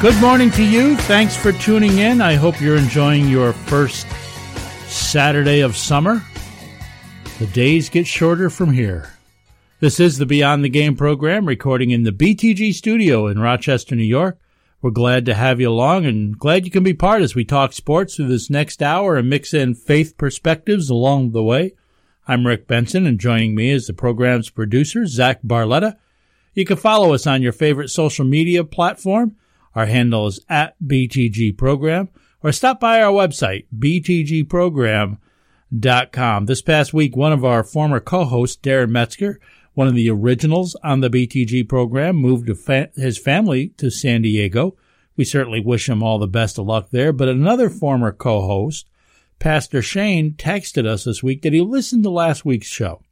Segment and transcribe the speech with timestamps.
[0.00, 0.96] Good morning to you.
[0.96, 2.20] Thanks for tuning in.
[2.20, 4.06] I hope you're enjoying your first
[4.86, 6.22] Saturday of summer.
[7.40, 9.12] The days get shorter from here.
[9.80, 14.04] This is the Beyond the Game program, recording in the BTG studio in Rochester, New
[14.04, 14.38] York.
[14.82, 17.72] We're glad to have you along and glad you can be part as we talk
[17.72, 21.74] sports through this next hour and mix in faith perspectives along the way.
[22.28, 25.96] I'm Rick Benson, and joining me is the program's producer, Zach Barletta.
[26.54, 29.34] You can follow us on your favorite social media platform.
[29.74, 32.10] Our handle is at BTG Program,
[32.42, 36.46] or stop by our website, btgprogram.com.
[36.46, 39.38] This past week, one of our former co-hosts, Darren Metzger,
[39.74, 42.48] one of the originals on the BTG program, moved
[42.96, 44.76] his family to San Diego.
[45.16, 47.12] We certainly wish him all the best of luck there.
[47.12, 48.88] But another former co-host,
[49.38, 53.02] Pastor Shane, texted us this week that he listened to last week's show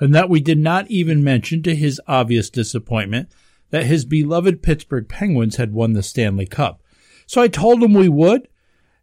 [0.00, 3.30] and that we did not even mention to his obvious disappointment–
[3.70, 6.82] that his beloved Pittsburgh Penguins had won the Stanley Cup.
[7.26, 8.48] So I told him we would,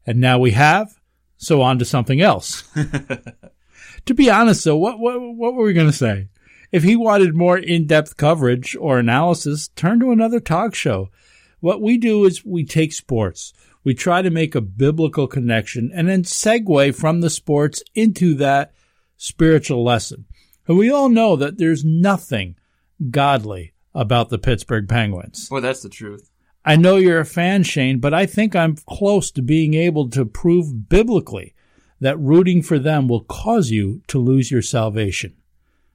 [0.06, 1.00] and now we have.
[1.38, 2.64] So on to something else.
[4.06, 6.30] to be honest, though, what what what were we going to say?
[6.72, 11.10] If he wanted more in-depth coverage or analysis, turn to another talk show.
[11.60, 13.54] What we do is we take sports.
[13.84, 18.74] We try to make a biblical connection and then segue from the sports into that
[19.18, 20.26] spiritual lesson.
[20.68, 22.56] And we all know that there's nothing
[23.12, 25.50] godly about the Pittsburgh Penguins.
[25.50, 26.30] Boy, that's the truth.
[26.66, 30.26] I know you're a fan, Shane, but I think I'm close to being able to
[30.26, 31.54] prove biblically
[32.00, 35.36] that rooting for them will cause you to lose your salvation.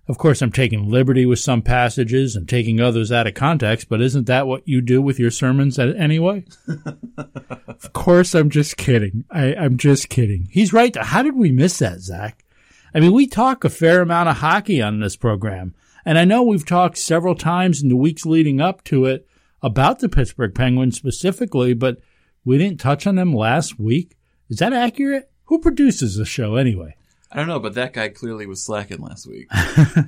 [0.08, 4.00] Of course, I'm taking liberty with some passages and taking others out of context, but
[4.00, 6.46] isn't that what you do with your sermons anyway?
[7.66, 9.24] of course, I'm just kidding.
[9.30, 10.48] I, am just kidding.
[10.50, 10.96] He's right.
[10.96, 12.42] How did we miss that, Zach?
[12.94, 15.74] I mean, we talk a fair amount of hockey on this program.
[16.04, 19.26] And I know we've talked several times in the weeks leading up to it
[19.62, 21.98] about the Pittsburgh Penguins specifically, but
[22.44, 24.16] we didn't touch on them last week.
[24.48, 25.30] Is that accurate?
[25.44, 26.94] Who produces the show anyway?
[27.30, 29.48] I don't know, but that guy clearly was slacking last week.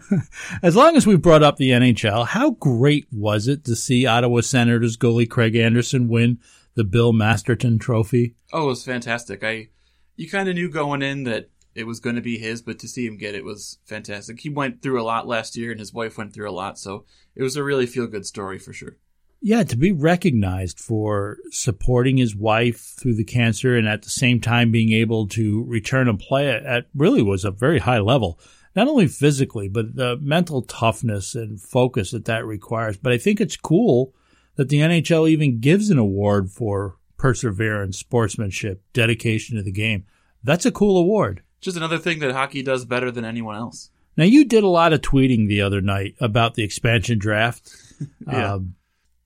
[0.63, 4.41] as long as we brought up the NHL, how great was it to see Ottawa
[4.41, 6.39] Senators goalie Craig Anderson win
[6.77, 8.37] the Bill Masterton Trophy?
[8.53, 9.45] Oh, it was fantastic.
[9.45, 9.69] I
[10.17, 12.89] you kind of knew going in that it was going to be his, but to
[12.89, 14.41] see him get it was fantastic.
[14.41, 17.05] He went through a lot last year, and his wife went through a lot, so
[17.35, 18.97] it was a really feel good story for sure.
[19.43, 24.41] Yeah, to be recognized for supporting his wife through the cancer and at the same
[24.41, 28.39] time being able to return and play at really was a very high level,
[28.77, 32.99] not only physically, but the mental toughness and focus that that requires.
[32.99, 34.15] But I think it's cool
[34.57, 40.05] that the NHL even gives an award for perseverance, sportsmanship, dedication to the game.
[40.43, 43.91] That's a cool award just another thing that hockey does better than anyone else.
[44.17, 47.71] Now, you did a lot of tweeting the other night about the expansion draft.
[48.27, 48.55] yeah.
[48.55, 48.75] Um,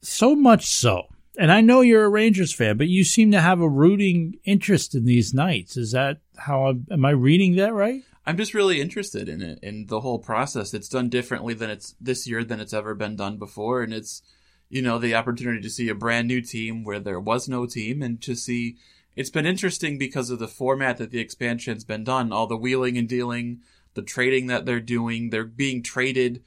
[0.03, 1.09] so much so.
[1.37, 4.95] And I know you're a Rangers fan, but you seem to have a rooting interest
[4.95, 5.77] in these Knights.
[5.77, 8.03] Is that how I'm, am I reading that right?
[8.27, 10.73] I'm just really interested in it in the whole process.
[10.73, 14.23] It's done differently than it's this year than it's ever been done before, and it's
[14.71, 18.01] you know the opportunity to see a brand new team where there was no team,
[18.01, 18.77] and to see
[19.17, 22.99] it's been interesting because of the format that the expansion's been done, all the wheeling
[22.99, 23.61] and dealing,
[23.95, 25.31] the trading that they're doing.
[25.31, 26.43] They're being traded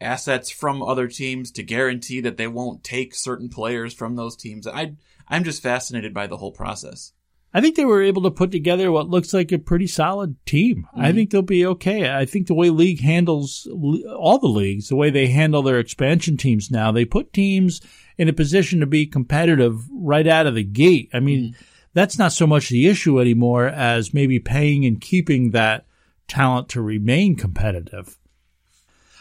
[0.00, 4.66] assets from other teams to guarantee that they won't take certain players from those teams.
[4.66, 4.94] I
[5.28, 7.12] I'm just fascinated by the whole process.
[7.52, 10.86] I think they were able to put together what looks like a pretty solid team.
[10.88, 11.00] Mm-hmm.
[11.00, 12.10] I think they'll be okay.
[12.12, 13.68] I think the way league handles
[14.16, 17.80] all the leagues, the way they handle their expansion teams now, they put teams
[18.16, 21.10] in a position to be competitive right out of the gate.
[21.12, 25.50] I mean, mm-hmm that's not so much the issue anymore as maybe paying and keeping
[25.50, 25.86] that
[26.28, 28.18] talent to remain competitive.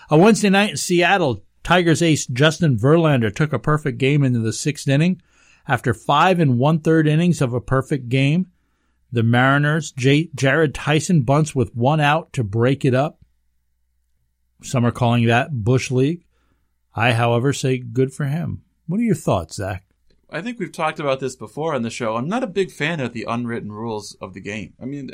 [0.10, 4.54] A Wednesday night in Seattle, Tigers ace Justin Verlander took a perfect game into the
[4.54, 5.22] sixth inning.
[5.68, 8.48] After five and one third innings of a perfect game,
[9.12, 13.20] the Mariners, J- Jarrod Dyson bunts with one out to break it up.
[14.64, 16.26] Some are calling that Bush League.
[16.96, 18.64] I, however, say good for him.
[18.88, 19.84] What are your thoughts, Zach?
[20.32, 22.16] I think we've talked about this before on the show.
[22.16, 24.74] I'm not a big fan of the unwritten rules of the game.
[24.82, 25.12] I mean,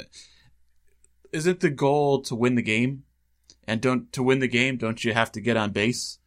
[1.32, 3.04] isn't the goal to win the game?
[3.68, 6.20] And don't to win the game, don't you have to get on base?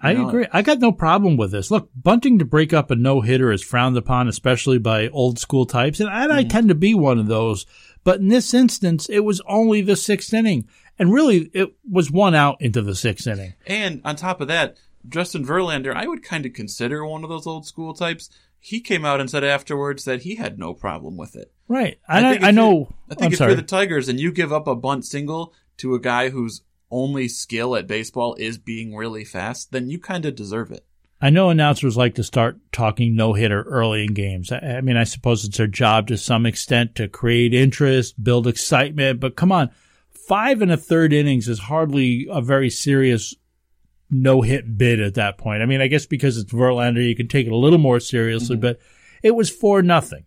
[0.00, 0.46] I know, agree.
[0.52, 1.70] I got no problem with this.
[1.70, 5.64] Look, bunting to break up a no hitter is frowned upon, especially by old school
[5.64, 7.64] types, and I, I tend to be one of those.
[8.02, 12.34] But in this instance, it was only the sixth inning, and really, it was one
[12.34, 13.54] out into the sixth inning.
[13.66, 14.76] And on top of that,
[15.08, 18.30] Justin Verlander, I would kind of consider one of those old school types.
[18.58, 21.52] He came out and said afterwards that he had no problem with it.
[21.68, 21.98] Right.
[22.08, 22.94] I, I, if know.
[23.10, 23.52] I think I'm if sorry.
[23.52, 27.28] you're the Tigers and you give up a bunt single to a guy whose only
[27.28, 30.86] skill at baseball is being really fast, then you kind of deserve it.
[31.20, 34.52] I know announcers like to start talking no hitter early in games.
[34.52, 38.46] I, I mean, I suppose it's their job to some extent to create interest, build
[38.46, 39.70] excitement, but come on.
[40.10, 43.34] Five and a third innings is hardly a very serious
[44.14, 45.62] no hit bid at that point.
[45.62, 48.56] I mean, I guess because it's Verlander, you can take it a little more seriously,
[48.56, 48.62] mm-hmm.
[48.62, 48.80] but
[49.22, 50.24] it was four nothing.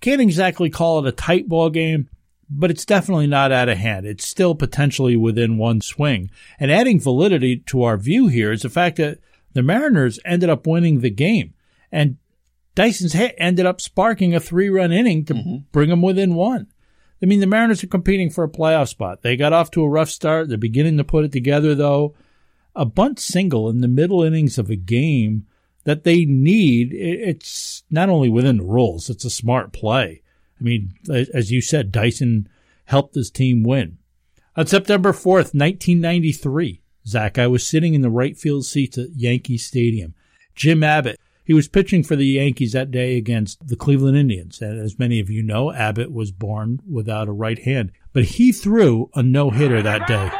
[0.00, 2.08] Can't exactly call it a tight ball game,
[2.48, 4.06] but it's definitely not out of hand.
[4.06, 6.30] It's still potentially within one swing.
[6.58, 9.18] And adding validity to our view here is the fact that
[9.52, 11.54] the Mariners ended up winning the game.
[11.90, 12.16] And
[12.74, 15.56] Dyson's hit ended up sparking a three run inning to mm-hmm.
[15.72, 16.68] bring them within one.
[17.22, 19.22] I mean, the Mariners are competing for a playoff spot.
[19.22, 20.48] They got off to a rough start.
[20.48, 22.14] They're beginning to put it together, though.
[22.74, 25.46] A bunt single in the middle innings of a game
[25.84, 30.22] that they need, it's not only within the rules, it's a smart play.
[30.60, 32.48] I mean, as you said, Dyson
[32.84, 33.98] helped his team win.
[34.56, 39.56] On September 4th, 1993, Zach, I was sitting in the right field seats at Yankee
[39.56, 40.14] Stadium.
[40.54, 44.60] Jim Abbott, he was pitching for the Yankees that day against the Cleveland Indians.
[44.60, 47.92] And as many of you know, Abbott was born without a right hand.
[48.12, 50.30] But he threw a no hitter that day.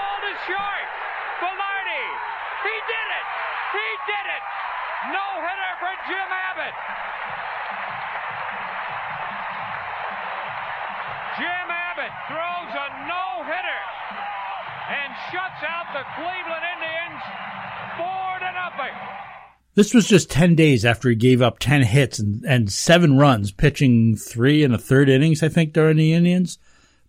[19.81, 23.51] This was just 10 days after he gave up 10 hits and, and seven runs,
[23.51, 26.59] pitching three and a third innings, I think, during the Indians.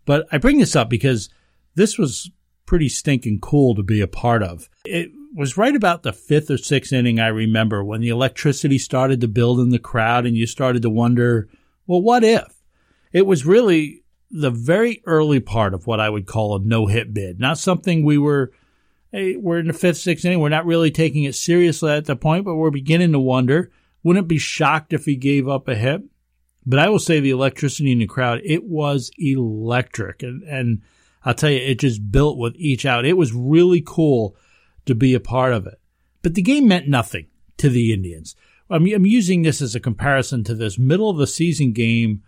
[0.06, 1.28] But I bring this up because
[1.76, 2.32] this was
[2.66, 4.70] pretty stinking cool to be a part of.
[4.86, 9.20] It was right about the fifth or sixth inning, I remember, when the electricity started
[9.20, 11.50] to build in the crowd and you started to wonder,
[11.88, 12.64] well, what if?
[13.12, 17.14] It was really the very early part of what I would call a no hit
[17.14, 18.54] bid, not something we were
[19.12, 20.40] hey, we're in the fifth, sixth inning.
[20.40, 23.72] We're not really taking it seriously at the point, but we're beginning to wonder.
[24.04, 26.02] Wouldn't be shocked if he gave up a hit.
[26.66, 30.24] But I will say the electricity in the crowd, it was electric.
[30.24, 30.82] And, and
[31.26, 33.06] I'll tell you, it just built with each out.
[33.06, 34.36] It was really cool
[34.86, 35.80] to be a part of it.
[36.22, 38.36] But the game meant nothing to the Indians.
[38.70, 42.24] I'm, I'm using this as a comparison to this middle of the season game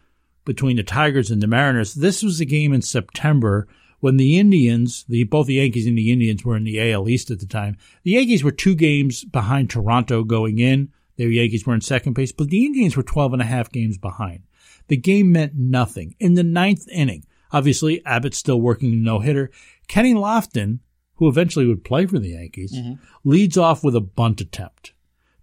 [0.45, 1.93] between the Tigers and the Mariners.
[1.93, 3.67] This was a game in September
[4.03, 7.31] when the Indians, the both the Yankees and the Indians were in the AL East
[7.31, 7.77] at the time.
[8.03, 10.91] The Yankees were two games behind Toronto going in.
[11.15, 13.97] The Yankees were in second place, but the Indians were 12 and a half games
[13.97, 14.43] behind.
[14.89, 16.15] The game meant nothing.
[16.19, 17.23] In the ninth inning,
[17.53, 19.49] obviously Abbott's still working no hitter.
[19.87, 20.79] Kenny Lofton,
[21.15, 22.95] who eventually would play for the Yankees, mm-hmm.
[23.23, 24.91] leads off with a bunt attempt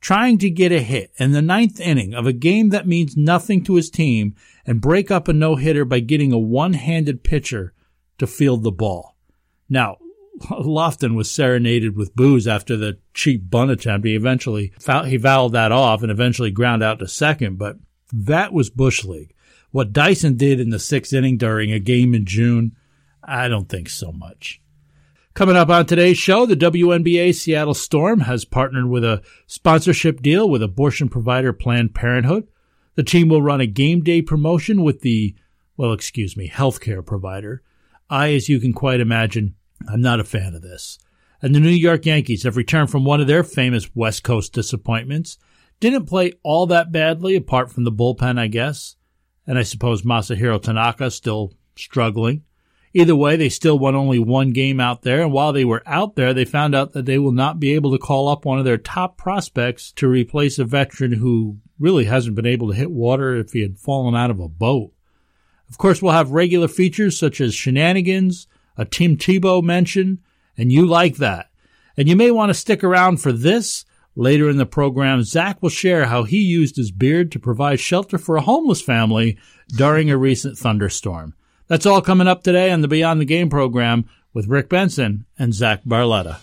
[0.02, 3.62] trying to get a hit in the ninth inning of a game that means nothing
[3.62, 7.74] to his team and break up a no hitter by getting a one handed pitcher
[8.20, 9.16] to field the ball.
[9.68, 9.98] Now,
[10.50, 14.06] Lofton was serenaded with boos after the cheap bunt attempt.
[14.06, 17.76] He eventually foul, he fouled that off and eventually ground out to second, but
[18.12, 19.34] that was Bush League.
[19.70, 22.76] What Dyson did in the sixth inning during a game in June,
[23.22, 24.60] I don't think so much.
[25.34, 30.48] Coming up on today's show, the WNBA Seattle Storm has partnered with a sponsorship deal
[30.48, 32.48] with abortion provider Planned Parenthood.
[32.96, 35.36] The team will run a game day promotion with the,
[35.76, 37.62] well, excuse me, healthcare provider.
[38.10, 39.54] I, as you can quite imagine,
[39.88, 40.98] I'm not a fan of this.
[41.40, 45.38] And the New York Yankees have returned from one of their famous West Coast disappointments.
[45.78, 48.96] Didn't play all that badly, apart from the bullpen, I guess.
[49.46, 52.42] And I suppose Masahiro Tanaka still struggling.
[52.92, 56.16] Either way, they still won only one game out there, and while they were out
[56.16, 58.64] there, they found out that they will not be able to call up one of
[58.64, 63.36] their top prospects to replace a veteran who really hasn't been able to hit water
[63.36, 64.92] if he had fallen out of a boat.
[65.70, 68.46] Of course, we'll have regular features such as shenanigans,
[68.76, 70.18] a Tim Tebow mention,
[70.56, 71.50] and you like that.
[71.96, 73.84] And you may want to stick around for this.
[74.16, 78.18] Later in the program, Zach will share how he used his beard to provide shelter
[78.18, 81.34] for a homeless family during a recent thunderstorm.
[81.68, 85.54] That's all coming up today on the Beyond the Game program with Rick Benson and
[85.54, 86.40] Zach Barletta.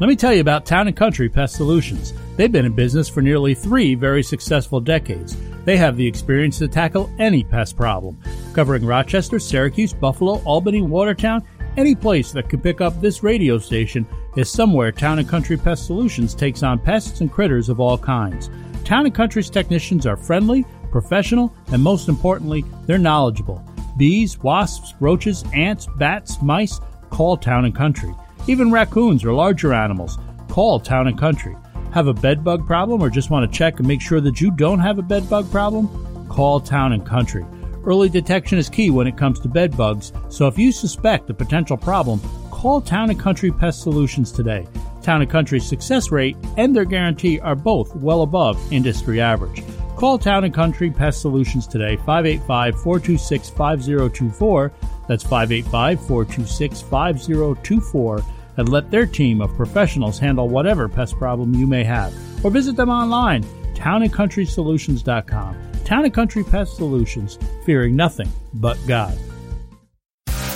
[0.00, 2.14] Let me tell you about Town and Country Pest Solutions.
[2.36, 5.36] They've been in business for nearly three very successful decades.
[5.66, 8.18] They have the experience to tackle any pest problem,
[8.54, 11.44] covering Rochester, Syracuse, Buffalo, Albany, Watertown.
[11.76, 14.06] Any place that could pick up this radio station
[14.38, 18.48] is somewhere Town and Country Pest Solutions takes on pests and critters of all kinds.
[18.84, 23.62] Town and Country's technicians are friendly, professional, and most importantly, they're knowledgeable.
[23.98, 26.80] Bees, wasps, roaches, ants, bats, mice,
[27.10, 28.14] call Town and Country.
[28.50, 31.56] Even raccoons or larger animals, call Town and Country.
[31.92, 34.50] Have a bed bug problem or just want to check and make sure that you
[34.50, 35.86] don't have a bed bug problem?
[36.28, 37.46] Call Town and Country.
[37.84, 41.34] Early detection is key when it comes to bed bugs, so if you suspect a
[41.34, 44.66] potential problem, call Town and Country Pest Solutions today.
[45.00, 49.62] Town and Country's success rate and their guarantee are both well above industry average.
[49.94, 54.72] Call Town and Country Pest Solutions today, 585 426 5024.
[55.06, 58.24] That's 585 426 5024
[58.56, 62.14] and let their team of professionals handle whatever pest problem you may have.
[62.44, 65.56] Or visit them online, townandcountrysolutions.com.
[65.84, 69.18] Town and Country Pest Solutions, fearing nothing but God.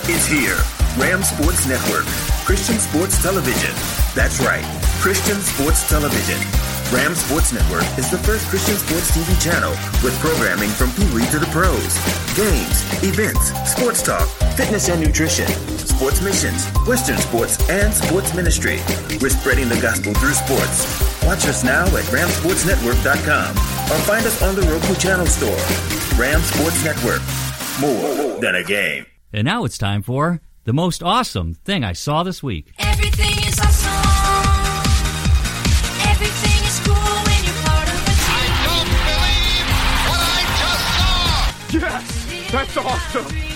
[0.07, 0.57] Is here.
[0.97, 2.05] Ram Sports Network,
[2.45, 3.73] Christian Sports Television.
[4.15, 4.63] That's right,
[5.01, 6.39] Christian Sports Television.
[6.93, 9.71] Ram Sports Network is the first Christian sports TV channel
[10.01, 11.97] with programming from Pee Wee to the pros,
[12.37, 14.25] games, events, sports talk,
[14.55, 15.47] fitness and nutrition,
[15.95, 18.79] sports missions, Western sports, and sports ministry.
[19.21, 21.23] We're spreading the gospel through sports.
[21.25, 25.57] Watch us now at ramsportsnetwork.com or find us on the Roku channel store.
[26.19, 27.21] Ram Sports Network.
[27.79, 29.05] More than a game.
[29.31, 32.73] And now it's time for the most awesome thing I saw this week.
[32.79, 33.91] Everything is awesome.
[36.11, 38.51] Everything is cool when you're part of a team.
[38.51, 39.67] I don't believe
[40.11, 40.83] what I just
[41.71, 41.87] saw.
[41.87, 43.54] Yes, that's awesome.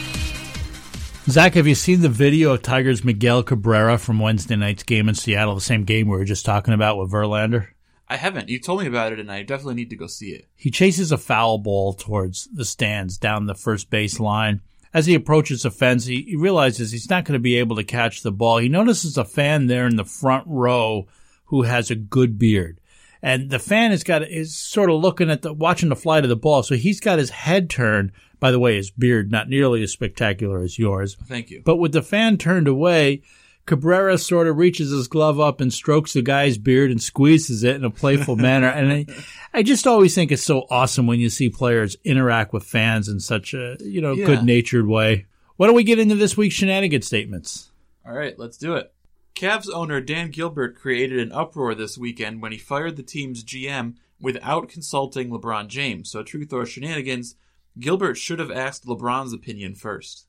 [1.30, 5.16] Zach, have you seen the video of Tigers Miguel Cabrera from Wednesday night's game in
[5.16, 7.68] Seattle, the same game we were just talking about with Verlander?
[8.08, 8.50] I haven't.
[8.50, 10.48] You told me about it, and I definitely need to go see it.
[10.56, 14.62] He chases a foul ball towards the stands down the first base line.
[14.92, 17.84] As he approaches the fence, he, he realizes he's not going to be able to
[17.84, 18.58] catch the ball.
[18.58, 21.08] He notices a fan there in the front row
[21.46, 22.80] who has a good beard.
[23.22, 26.30] And the fan has got is sort of looking at the watching the flight of
[26.30, 26.64] the ball.
[26.64, 28.14] So he's got his head turned.
[28.40, 31.16] By the way, his beard not nearly as spectacular as yours.
[31.26, 31.62] Thank you.
[31.66, 33.22] But with the fan turned away,
[33.66, 37.76] Cabrera sort of reaches his glove up and strokes the guy's beard and squeezes it
[37.76, 38.68] in a playful manner.
[38.68, 39.06] And I,
[39.54, 43.20] I just always think it's so awesome when you see players interact with fans in
[43.20, 44.26] such a, you know, Yeah.
[44.26, 45.26] good natured way.
[45.58, 47.70] Why don't we get into this week's shenanigan statements?
[48.08, 48.92] All right, let's do it.
[49.36, 53.96] Cavs owner Dan Gilbert created an uproar this weekend when he fired the team's GM
[54.20, 56.10] without consulting LeBron James.
[56.10, 57.36] So, truth or shenanigans,
[57.78, 60.28] Gilbert should have asked LeBron's opinion first.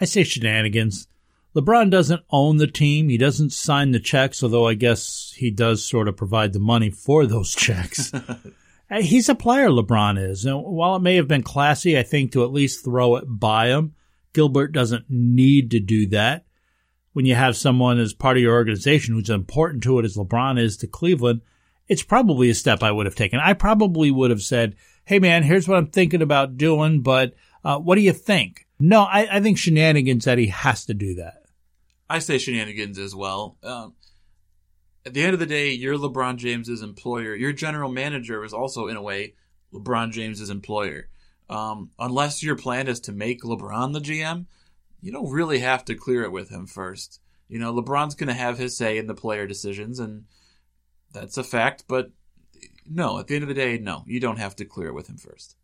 [0.00, 1.08] I say shenanigans.
[1.54, 3.08] LeBron doesn't own the team.
[3.08, 6.90] He doesn't sign the checks, although I guess he does sort of provide the money
[6.90, 8.12] for those checks.
[8.12, 8.36] Uh,
[9.00, 10.44] He's a player, LeBron is.
[10.44, 13.68] And while it may have been classy, I think, to at least throw it by
[13.68, 13.94] him,
[14.34, 16.44] Gilbert doesn't need to do that.
[17.14, 20.60] When you have someone as part of your organization who's important to it as LeBron
[20.60, 21.40] is to Cleveland,
[21.88, 23.40] it's probably a step I would have taken.
[23.40, 27.34] I probably would have said, Hey man, here's what I'm thinking about doing, but
[27.64, 28.66] uh, what do you think?
[28.80, 31.44] No, I, I think shenanigans that he has to do that.
[32.10, 33.56] I say shenanigans as well.
[33.62, 33.94] Um,
[35.06, 37.36] at the end of the day, you're LeBron James's employer.
[37.36, 39.34] Your general manager is also, in a way,
[39.72, 41.08] LeBron James's employer.
[41.48, 44.46] Um, unless your plan is to make LeBron the GM,
[45.00, 47.20] you don't really have to clear it with him first.
[47.48, 50.24] You know, LeBron's going to have his say in the player decisions, and
[51.12, 51.84] that's a fact.
[51.86, 52.10] But
[52.90, 55.08] no, at the end of the day, no, you don't have to clear it with
[55.08, 55.56] him first.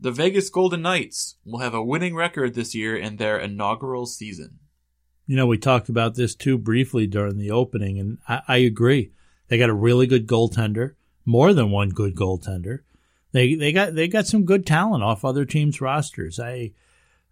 [0.00, 4.58] The Vegas Golden Knights will have a winning record this year in their inaugural season.
[5.26, 9.12] You know, we talked about this too briefly during the opening, and I, I agree.
[9.48, 10.94] They got a really good goaltender,
[11.24, 12.80] more than one good goaltender.
[13.32, 16.38] They they got they got some good talent off other teams' rosters.
[16.38, 16.72] I,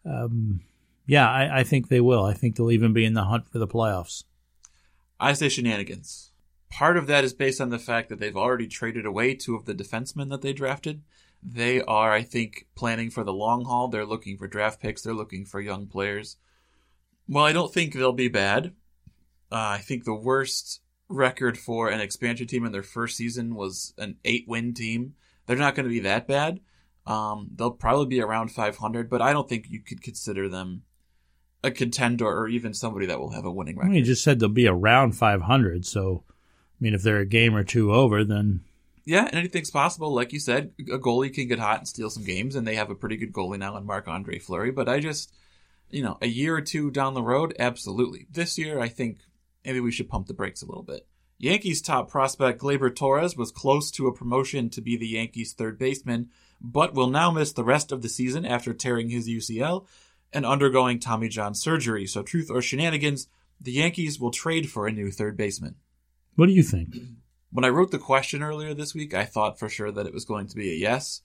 [0.05, 0.63] um,
[1.07, 2.25] yeah, I, I think they will.
[2.25, 4.25] I think they'll even be in the hunt for the playoffs.
[5.21, 6.32] I say shenanigans.
[6.73, 9.67] Part of that is based on the fact that they've already traded away two of
[9.67, 11.03] the defensemen that they drafted.
[11.43, 13.89] They are, I think, planning for the long haul.
[13.89, 15.03] They're looking for draft picks.
[15.03, 16.37] They're looking for young players.
[17.29, 18.73] Well, I don't think they'll be bad.
[19.51, 23.93] Uh, I think the worst record for an expansion team in their first season was
[23.99, 25.15] an eight win team.
[25.47, 26.61] They're not going to be that bad.
[27.07, 30.85] Um, they'll probably be around 500, but I don't think you could consider them
[31.63, 33.91] a contender or even somebody that will have a winning record.
[33.91, 35.85] mean, you just said they'll be around 500.
[35.85, 36.25] So,
[36.83, 38.61] mean, if they're a game or two over, then
[39.05, 40.13] Yeah, and anything's possible.
[40.13, 42.91] Like you said, a goalie can get hot and steal some games, and they have
[42.91, 44.73] a pretty good goalie now in Marc Andre Fleury.
[44.73, 45.33] But I just,
[45.91, 48.27] you know, a year or two down the road, absolutely.
[48.31, 49.19] This year, I think
[49.65, 51.07] maybe we should pump the brakes a little bit.
[51.39, 55.79] Yankees top prospect Gleyber Torres was close to a promotion to be the Yankees' third
[55.79, 59.87] baseman, but will now miss the rest of the season after tearing his UCL
[60.33, 62.07] and undergoing Tommy John surgery.
[62.07, 63.27] So, truth or shenanigans,
[63.61, 65.77] the Yankees will trade for a new third baseman.
[66.35, 66.97] What do you think?
[67.51, 70.25] When I wrote the question earlier this week, I thought for sure that it was
[70.25, 71.21] going to be a yes.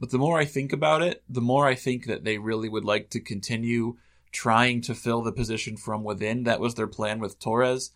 [0.00, 2.84] But the more I think about it, the more I think that they really would
[2.84, 3.96] like to continue
[4.32, 6.44] trying to fill the position from within.
[6.44, 7.90] That was their plan with Torres.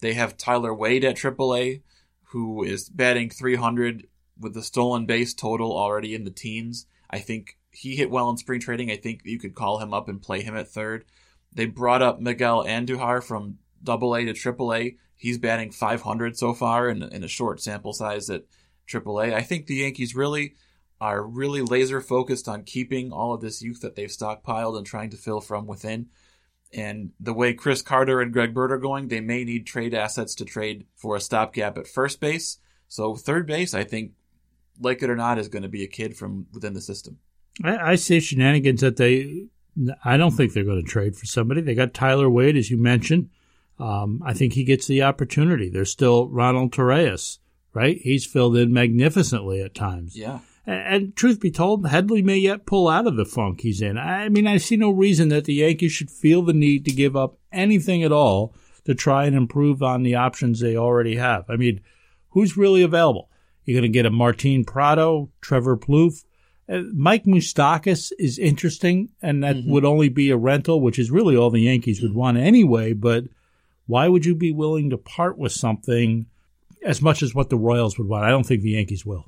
[0.00, 1.82] They have Tyler Wade at AAA,
[2.30, 4.06] who is batting 300
[4.38, 6.86] with the stolen base total already in the teens.
[7.10, 8.90] I think he hit well in spring training.
[8.90, 11.04] I think you could call him up and play him at third.
[11.54, 14.96] They brought up Miguel Andujar from AA to AAA.
[15.16, 18.44] He's batting 500 so far in, in a short sample size at
[18.88, 19.32] AAA.
[19.32, 20.54] I think the Yankees really
[21.00, 25.10] are really laser focused on keeping all of this youth that they've stockpiled and trying
[25.10, 26.06] to fill from within.
[26.72, 30.34] And the way Chris Carter and Greg Bird are going, they may need trade assets
[30.36, 32.58] to trade for a stopgap at first base.
[32.88, 34.12] So third base, I think,
[34.80, 37.18] like it or not, is going to be a kid from within the system.
[37.62, 39.46] I, I say shenanigans that they.
[40.04, 41.62] I don't think they're going to trade for somebody.
[41.62, 43.30] They got Tyler Wade, as you mentioned.
[43.82, 45.68] Um, I think he gets the opportunity.
[45.68, 47.38] There's still Ronald Torreyes,
[47.74, 47.98] right?
[48.00, 50.16] He's filled in magnificently at times.
[50.16, 50.38] Yeah.
[50.64, 53.98] And, and truth be told, Headley may yet pull out of the funk he's in.
[53.98, 57.16] I mean, I see no reason that the Yankees should feel the need to give
[57.16, 61.44] up anything at all to try and improve on the options they already have.
[61.48, 61.80] I mean,
[62.30, 63.30] who's really available?
[63.64, 66.24] You're going to get a Martin Prado, Trevor Plouffe.
[66.68, 71.36] Uh, Mike Moustakas is interesting, and that would only be a rental, which is really
[71.36, 72.92] all the Yankees would want anyway.
[72.92, 73.24] But
[73.86, 76.26] why would you be willing to part with something
[76.84, 78.24] as much as what the Royals would want?
[78.24, 79.26] I don't think the Yankees will.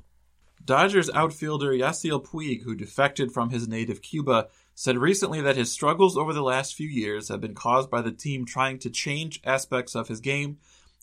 [0.63, 6.17] Dodgers outfielder Yasiel Puig, who defected from his native Cuba, said recently that his struggles
[6.17, 9.95] over the last few years have been caused by the team trying to change aspects
[9.95, 10.57] of his game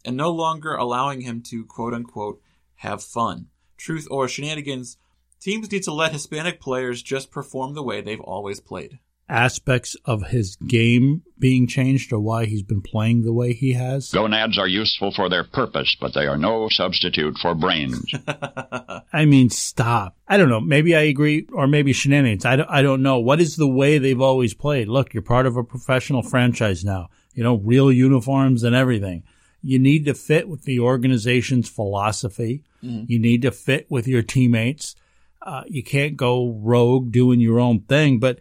[0.05, 2.40] and no longer allowing him to quote unquote
[2.77, 3.46] have fun.
[3.77, 4.96] Truth or shenanigans,
[5.40, 8.98] teams need to let Hispanic players just perform the way they've always played.
[9.33, 14.11] Aspects of his game being changed or why he's been playing the way he has.
[14.11, 18.12] Gonads are useful for their purpose, but they are no substitute for brains.
[19.12, 20.18] I mean, stop.
[20.29, 20.61] I don't know.
[20.61, 22.45] Maybe I agree, or maybe shenanigans.
[22.45, 23.21] I don't, I don't know.
[23.21, 24.88] What is the way they've always played?
[24.88, 27.09] Look, you're part of a professional franchise now.
[27.33, 29.23] You know, real uniforms and everything.
[29.62, 32.64] You need to fit with the organization's philosophy.
[32.85, 33.09] Mm.
[33.09, 34.95] You need to fit with your teammates.
[35.40, 38.18] Uh, you can't go rogue doing your own thing.
[38.18, 38.40] But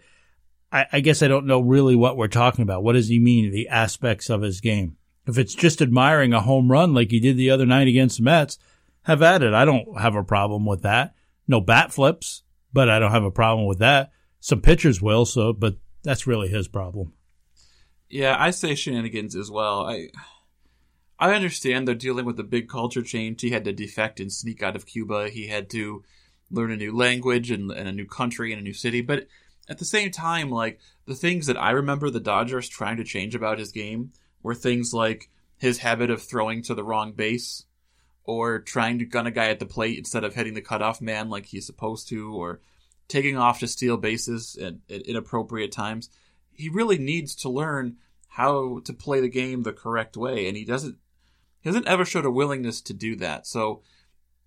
[0.72, 2.84] I, I guess I don't know really what we're talking about.
[2.84, 3.52] What does he mean?
[3.52, 4.98] The aspects of his game.
[5.28, 8.24] If it's just admiring a home run like he did the other night against the
[8.24, 8.58] Mets,
[9.04, 9.54] have at it.
[9.54, 11.14] I don't have a problem with that.
[11.48, 14.12] No bat flips, but I don't have a problem with that.
[14.40, 17.14] Some pitchers will, so, but that's really his problem.
[18.10, 19.86] Yeah, I say shenanigans as well.
[19.86, 20.10] I
[21.20, 23.42] I understand they're dealing with a big culture change.
[23.42, 25.30] He had to defect and sneak out of Cuba.
[25.30, 26.04] He had to
[26.50, 29.02] learn a new language and, and a new country and a new city.
[29.02, 29.28] But
[29.72, 33.36] at the same time, like the things that I remember the Dodgers trying to change
[33.36, 34.12] about his game
[34.44, 37.64] were things like his habit of throwing to the wrong base,
[38.26, 41.30] or trying to gun a guy at the plate instead of hitting the cutoff man
[41.30, 42.60] like he's supposed to, or
[43.08, 46.10] taking off to steal bases at, at inappropriate times.
[46.52, 47.96] He really needs to learn
[48.28, 50.98] how to play the game the correct way, and he doesn't.
[51.62, 53.48] He hasn't ever showed a willingness to do that.
[53.48, 53.84] So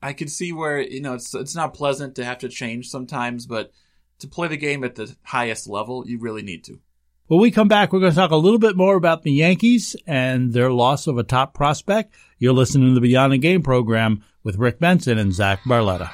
[0.02, 3.46] I can see where you know it's it's not pleasant to have to change sometimes,
[3.46, 3.72] but
[4.18, 6.80] to play the game at the highest level, you really need to.
[7.26, 9.96] When we come back, we're going to talk a little bit more about the Yankees
[10.06, 12.14] and their loss of a top prospect.
[12.38, 16.10] You're listening to the Beyond the Game program with Rick Benson and Zach Barletta.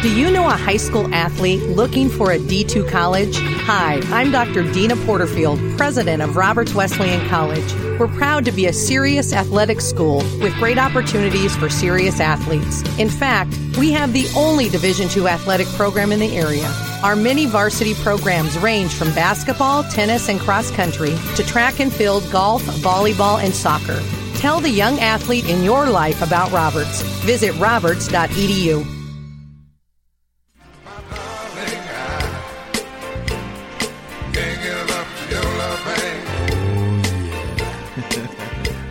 [0.02, 3.36] Do you know a high school athlete looking for a D2 college?
[3.36, 4.64] Hi, I'm Dr.
[4.64, 7.74] Deana Porterfield, president of Roberts Wesleyan College.
[8.00, 12.82] We're proud to be a serious athletic school with great opportunities for serious athletes.
[12.98, 16.74] In fact, we have the only Division II athletic program in the area.
[17.04, 22.24] Our many varsity programs range from basketball, tennis, and cross country to track and field,
[22.32, 24.02] golf, volleyball, and soccer.
[24.36, 27.02] Tell the young athlete in your life about Roberts.
[27.26, 28.99] Visit roberts.edu.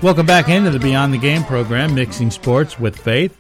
[0.01, 3.37] Welcome back into the Beyond the Game program, Mixing Sports with Faith.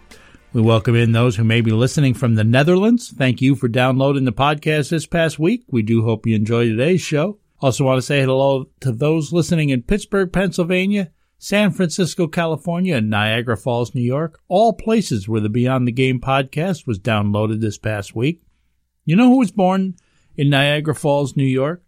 [0.53, 3.15] We welcome in those who may be listening from the Netherlands.
[3.17, 5.63] Thank you for downloading the podcast this past week.
[5.71, 7.39] We do hope you enjoy today's show.
[7.61, 13.09] Also want to say hello to those listening in Pittsburgh, Pennsylvania, San Francisco, California, and
[13.09, 17.79] Niagara Falls, New York, all places where the Beyond the Game podcast was downloaded this
[17.79, 18.43] past week.
[19.05, 19.95] You know who was born
[20.37, 21.85] in Niagara Falls, New York?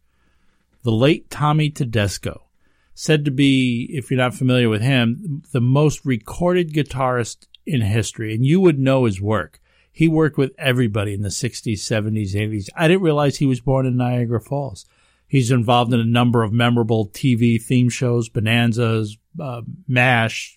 [0.85, 2.50] The late Tommy Tedesco
[2.95, 8.35] said to be, if you're not familiar with him, the most recorded guitarist in history.
[8.35, 9.61] And you would know his work.
[9.93, 12.69] He worked with everybody in the 60s, 70s, 80s.
[12.77, 14.87] I didn't realize he was born in Niagara Falls.
[15.27, 20.57] He's involved in a number of memorable TV theme shows, Bonanzas, uh, MASH,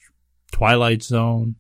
[0.52, 1.56] Twilight Zone.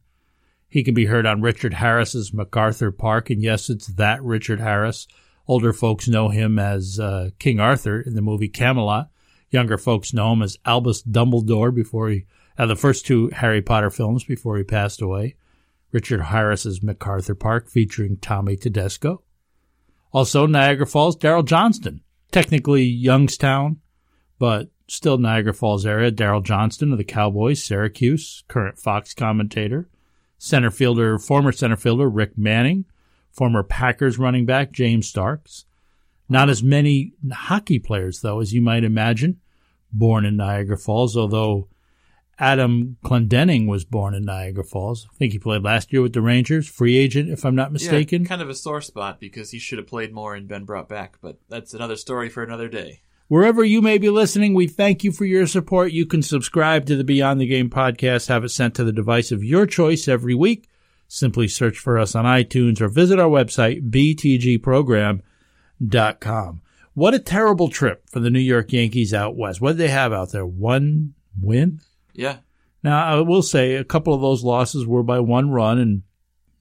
[0.67, 3.29] He can be heard on Richard Harris's MacArthur Park.
[3.29, 5.07] And yes, it's that Richard Harris.
[5.47, 9.09] Older folks know him as uh, King Arthur in the movie Camelot.
[9.53, 12.25] Younger folks know him as Albus Dumbledore before he,
[12.57, 15.35] uh, the first two Harry Potter films before he passed away.
[15.91, 19.21] Richard Harris's MacArthur Park featuring Tommy Tedesco.
[20.11, 22.01] Also Niagara Falls, Daryl Johnston.
[22.31, 23.79] Technically Youngstown,
[24.39, 26.11] but still Niagara Falls area.
[26.11, 29.87] Daryl Johnston of the Cowboys, Syracuse, current Fox commentator.
[30.39, 32.85] Center fielder, former center fielder Rick Manning.
[33.31, 35.65] Former Packers running back James Starks.
[36.27, 39.39] Not as many hockey players, though, as you might imagine
[39.93, 41.69] born in Niagara Falls, although
[42.39, 45.07] Adam Clendenning was born in Niagara Falls.
[45.13, 48.23] I think he played last year with the Rangers, free agent, if I'm not mistaken.
[48.23, 50.89] Yeah, kind of a sore spot because he should have played more and been brought
[50.89, 53.01] back, but that's another story for another day.
[53.27, 55.91] Wherever you may be listening, we thank you for your support.
[55.91, 59.31] You can subscribe to the Beyond the Game podcast, have it sent to the device
[59.31, 60.67] of your choice every week.
[61.07, 66.61] Simply search for us on iTunes or visit our website, btgprogram.com.
[66.93, 69.59] What a terrible trip for the New York Yankees out west.
[69.61, 70.45] What did they have out there?
[70.45, 71.79] One win?
[72.13, 72.37] Yeah.
[72.83, 76.03] Now, I will say a couple of those losses were by one run, and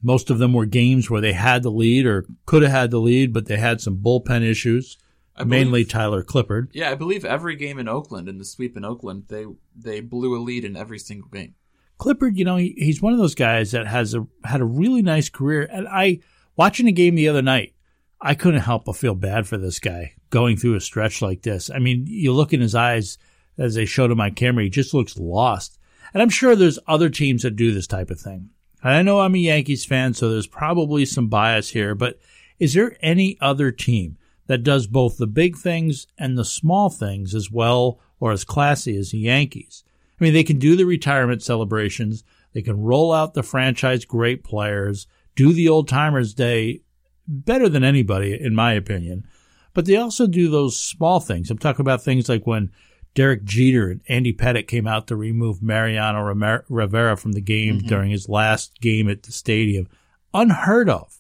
[0.03, 3.01] most of them were games where they had the lead or could have had the
[3.01, 4.97] lead, but they had some bullpen issues,
[5.37, 6.69] believe- mainly Tyler Clippard.
[6.73, 9.45] Yeah, I believe every game in Oakland, in the sweep in Oakland, they
[9.77, 11.55] they blew a lead in every single game.
[11.99, 15.03] Clippard, you know, he, he's one of those guys that has a had a really
[15.03, 15.69] nice career.
[15.71, 16.21] And I
[16.57, 17.75] watching a game the other night,
[18.21, 21.71] I couldn't help but feel bad for this guy going through a stretch like this.
[21.71, 23.19] I mean, you look in his eyes
[23.59, 25.79] as they showed him on camera, he just looks lost.
[26.13, 28.51] And I'm sure there's other teams that do this type of thing.
[28.83, 32.19] And I know I'm a Yankees fan, so there's probably some bias here, but
[32.59, 34.17] is there any other team
[34.47, 38.97] that does both the big things and the small things as well or as classy
[38.97, 39.85] as the Yankees?
[40.21, 42.25] I mean, they can do the retirement celebrations.
[42.55, 46.83] They can roll out the franchise great players, do the old timers day
[47.29, 49.27] better than anybody, in my opinion.
[49.75, 51.51] But they also do those small things.
[51.51, 52.71] I'm talking about things like when
[53.15, 57.79] Derek Jeter and Andy Pettitte came out to remove Mariano Rimer- Rivera from the game
[57.79, 57.89] mm-hmm.
[57.89, 59.89] during his last game at the stadium.
[60.35, 61.19] Unheard of.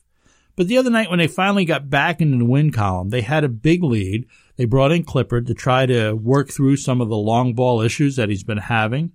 [0.57, 3.45] But the other night when they finally got back into the win column, they had
[3.45, 4.27] a big lead.
[4.57, 8.17] They brought in Clippard to try to work through some of the long ball issues
[8.17, 9.13] that he's been having.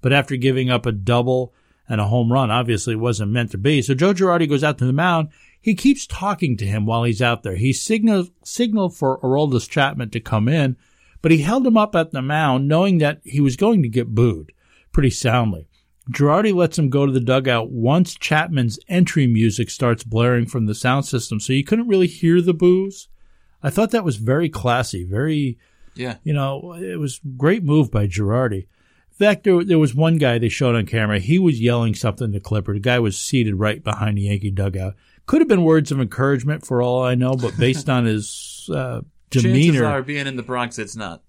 [0.00, 1.52] But after giving up a double
[1.88, 3.82] and a home run, obviously it wasn't meant to be.
[3.82, 5.28] So Joe Girardi goes out to the mound.
[5.66, 7.56] He keeps talking to him while he's out there.
[7.56, 10.76] He signaled, signaled for Aroldis Chapman to come in,
[11.22, 14.14] but he held him up at the mound knowing that he was going to get
[14.14, 14.52] booed
[14.92, 15.66] pretty soundly.
[16.08, 20.74] Girardi lets him go to the dugout once Chapman's entry music starts blaring from the
[20.76, 23.08] sound system, so you couldn't really hear the boos.
[23.60, 25.58] I thought that was very classy, very,
[25.96, 26.18] Yeah.
[26.22, 28.68] you know, it was great move by Girardi.
[29.10, 31.18] In fact, there, there was one guy they showed on camera.
[31.18, 32.74] He was yelling something to Clipper.
[32.74, 34.94] The guy was seated right behind the Yankee dugout.
[35.26, 39.00] Could have been words of encouragement for all I know, but based on his uh,
[39.30, 41.22] Chances demeanor, are, being in the Bronx, it's not.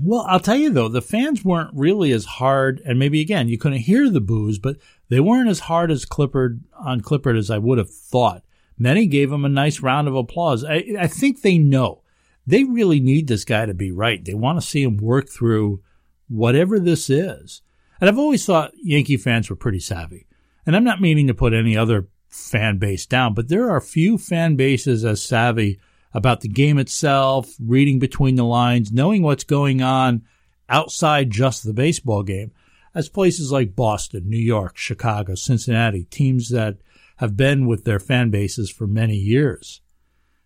[0.00, 3.58] well, I'll tell you though, the fans weren't really as hard, and maybe again you
[3.58, 4.76] couldn't hear the boos, but
[5.08, 8.44] they weren't as hard as Clippard on Clippard as I would have thought.
[8.78, 10.64] Many gave him a nice round of applause.
[10.64, 12.02] I, I think they know
[12.46, 14.24] they really need this guy to be right.
[14.24, 15.82] They want to see him work through
[16.28, 17.62] whatever this is.
[18.00, 20.26] And I've always thought Yankee fans were pretty savvy.
[20.64, 24.16] And I'm not meaning to put any other fan base down, but there are few
[24.16, 25.78] fan bases as savvy
[26.14, 30.22] about the game itself, reading between the lines, knowing what's going on
[30.68, 32.52] outside just the baseball game,
[32.94, 36.78] as places like Boston, New York, Chicago, Cincinnati, teams that
[37.16, 39.80] have been with their fan bases for many years.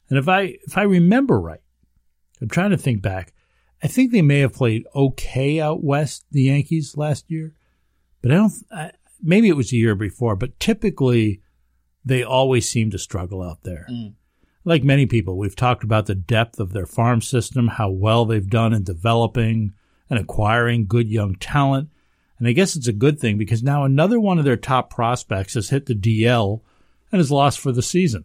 [0.08, 1.62] And if I if I remember right,
[2.40, 3.32] I'm trying to think back.
[3.82, 7.54] I think they may have played okay out west, the Yankees last year,
[8.22, 8.52] but I don't.
[8.70, 8.90] I,
[9.22, 11.40] maybe it was the year before, but typically
[12.04, 13.86] they always seem to struggle out there.
[13.90, 14.14] Mm.
[14.64, 18.48] Like many people, we've talked about the depth of their farm system, how well they've
[18.48, 19.74] done in developing
[20.08, 21.90] and acquiring good young talent.
[22.38, 25.54] And I guess it's a good thing because now another one of their top prospects
[25.54, 26.60] has hit the DL
[27.12, 28.24] and is lost for the season.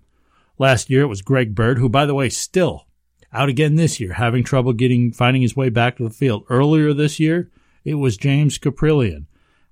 [0.57, 2.85] Last year it was Greg Bird, who, by the way, still
[3.31, 6.43] out again this year, having trouble getting finding his way back to the field.
[6.49, 7.51] Earlier this year,
[7.85, 9.25] it was James Kaprielian.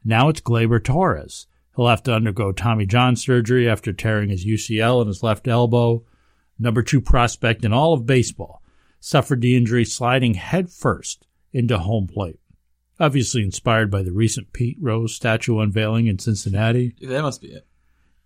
[0.04, 1.48] Now it's Gleyber Torres.
[1.78, 6.04] He'll have to undergo Tommy John surgery after tearing his UCL in his left elbow.
[6.58, 8.64] Number two prospect in all of baseball
[9.00, 12.40] suffered the injury sliding headfirst into home plate.
[13.00, 16.96] Obviously inspired by the recent Pete Rose statue unveiling in Cincinnati.
[17.00, 17.68] That must be it.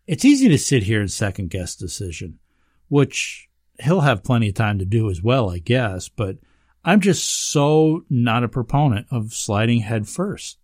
[0.08, 2.40] It's easy to sit here and second guess decision,
[2.88, 3.50] which
[3.82, 6.38] he'll have plenty of time to do as well, I guess, but
[6.86, 10.58] I'm just so not a proponent of sliding head first.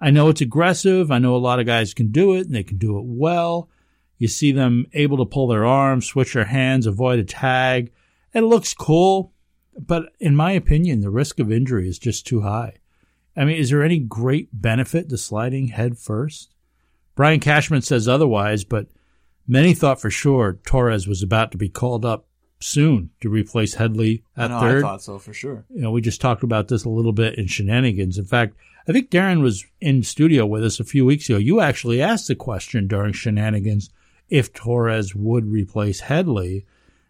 [0.00, 1.10] I know it's aggressive.
[1.10, 3.68] I know a lot of guys can do it and they can do it well.
[4.16, 7.92] You see them able to pull their arms, switch their hands, avoid a tag.
[8.32, 9.32] It looks cool,
[9.78, 12.74] but in my opinion, the risk of injury is just too high.
[13.36, 16.54] I mean, is there any great benefit to sliding head first?
[17.14, 18.88] Brian Cashman says otherwise, but
[19.46, 22.27] many thought for sure Torres was about to be called up
[22.60, 24.84] soon to replace Headley I at know, third.
[24.84, 25.64] I thought so for sure.
[25.70, 28.18] You know, we just talked about this a little bit in shenanigans.
[28.18, 28.56] In fact,
[28.88, 31.38] I think Darren was in studio with us a few weeks ago.
[31.38, 33.90] You actually asked the question during shenanigans
[34.28, 36.66] if Torres would replace Headley.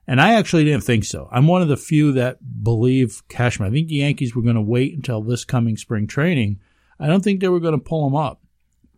[0.06, 1.28] And I actually didn't think so.
[1.30, 3.68] I'm one of the few that believe Cashman.
[3.68, 6.60] I think the Yankees were going to wait until this coming spring training.
[6.98, 8.40] I don't think they were going to pull him up.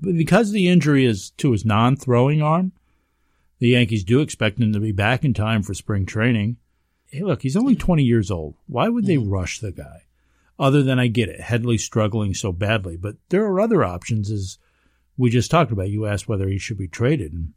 [0.00, 2.72] But because the injury is to his non throwing arm,
[3.60, 6.56] the Yankees do expect him to be back in time for spring training.
[7.06, 8.56] Hey, look, he's only 20 years old.
[8.66, 9.30] Why would they mm-hmm.
[9.30, 10.06] rush the guy?
[10.58, 14.58] Other than I get it, Headley's struggling so badly, but there are other options as
[15.16, 15.90] we just talked about.
[15.90, 17.32] You asked whether he should be traded.
[17.32, 17.52] And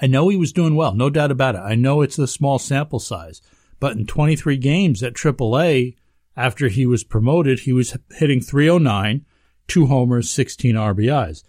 [0.00, 1.60] I know he was doing well, no doubt about it.
[1.60, 3.42] I know it's a small sample size,
[3.80, 5.96] but in 23 games at AAA,
[6.36, 9.24] after he was promoted, he was hitting 309,
[9.66, 11.42] two homers, 16 RBIs.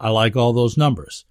[0.00, 1.24] I like all those numbers.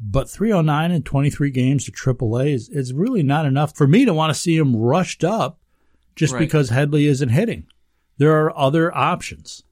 [0.00, 4.14] But 309 and 23 games to AAA is, is really not enough for me to
[4.14, 5.60] want to see him rushed up
[6.16, 6.40] just Right.
[6.40, 7.66] because Headley isn't hitting.
[8.18, 9.62] There are other options.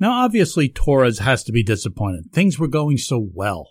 [0.00, 2.32] Now, obviously, Torres has to be disappointed.
[2.32, 3.70] Things were going so well.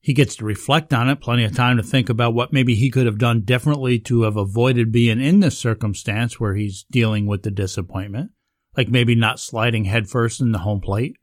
[0.00, 2.90] He gets to reflect on it, plenty of time to think about what maybe he
[2.90, 7.42] could have done differently to have avoided being in this circumstance where he's dealing with
[7.42, 8.32] the disappointment,
[8.76, 11.16] like maybe not sliding headfirst in the home plate.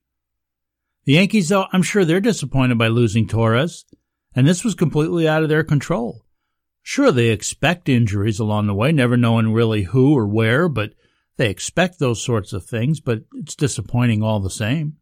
[1.10, 3.84] The Yankees, though, I'm sure they're disappointed by losing Torres,
[4.36, 6.24] and this was completely out of their control.
[6.84, 10.93] Sure, they expect injuries along the way, never knowing really who or where, but
[11.38, 14.98] they expect those sorts of things, but it's disappointing all the same.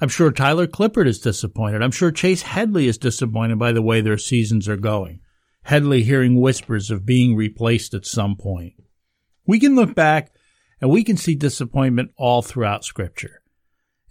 [0.00, 1.80] I'm sure Tyler Clippard is disappointed.
[1.80, 5.20] I'm sure Chase Headley is disappointed by the way their seasons are going.
[5.62, 8.72] Headley hearing whispers of being replaced at some point.
[9.46, 10.32] We can look back
[10.80, 13.41] and we can see disappointment all throughout Scripture.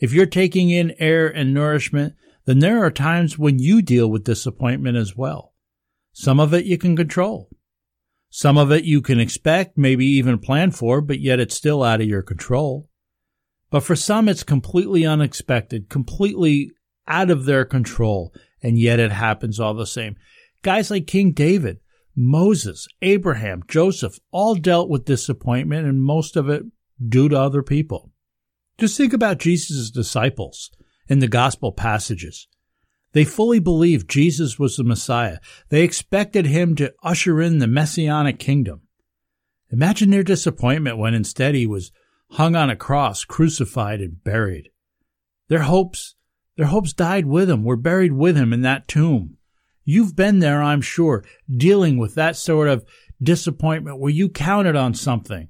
[0.02, 4.24] If you're taking in air and nourishment, then there are times when you deal with
[4.24, 5.54] disappointment as well.
[6.12, 7.50] Some of it you can control.
[8.32, 12.02] Some of it you can expect, maybe even plan for, but yet it's still out
[12.02, 12.90] of your control.
[13.70, 16.72] But for some, it's completely unexpected, completely
[17.08, 18.34] out of their control,
[18.64, 20.16] and yet it happens all the same.
[20.64, 21.80] Guys like King David,
[22.16, 26.64] Moses, Abraham, Joseph all dealt with disappointment, and most of it
[27.08, 28.11] due to other people.
[28.82, 30.72] Just think about Jesus' disciples
[31.08, 32.48] in the gospel passages.
[33.14, 35.38] They fully believed Jesus was the Messiah.
[35.70, 38.82] They expected him to usher in the messianic kingdom.
[39.70, 41.92] Imagine their disappointment when instead he was
[42.32, 44.70] hung on a cross, crucified and buried.
[45.48, 46.16] Their hopes,
[46.58, 49.38] their hopes died with him, were buried with him in that tomb.
[49.86, 51.24] You've been there, I'm sure,
[51.56, 52.84] dealing with that sort of
[53.22, 55.50] disappointment where you counted on something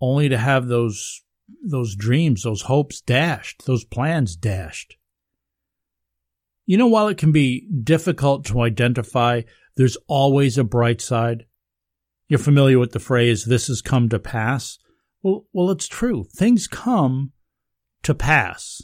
[0.00, 1.20] only to have those
[1.62, 4.96] those dreams, those hopes dashed, those plans dashed.
[6.66, 9.42] You know, while it can be difficult to identify,
[9.76, 11.46] there's always a bright side.
[12.28, 14.78] You're familiar with the phrase, this has come to pass.
[15.22, 16.24] Well, well, it's true.
[16.34, 17.32] Things come
[18.02, 18.82] to pass.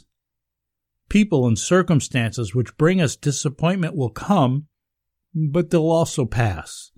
[1.09, 4.67] People and circumstances which bring us disappointment will come,
[5.33, 6.91] but they'll also pass.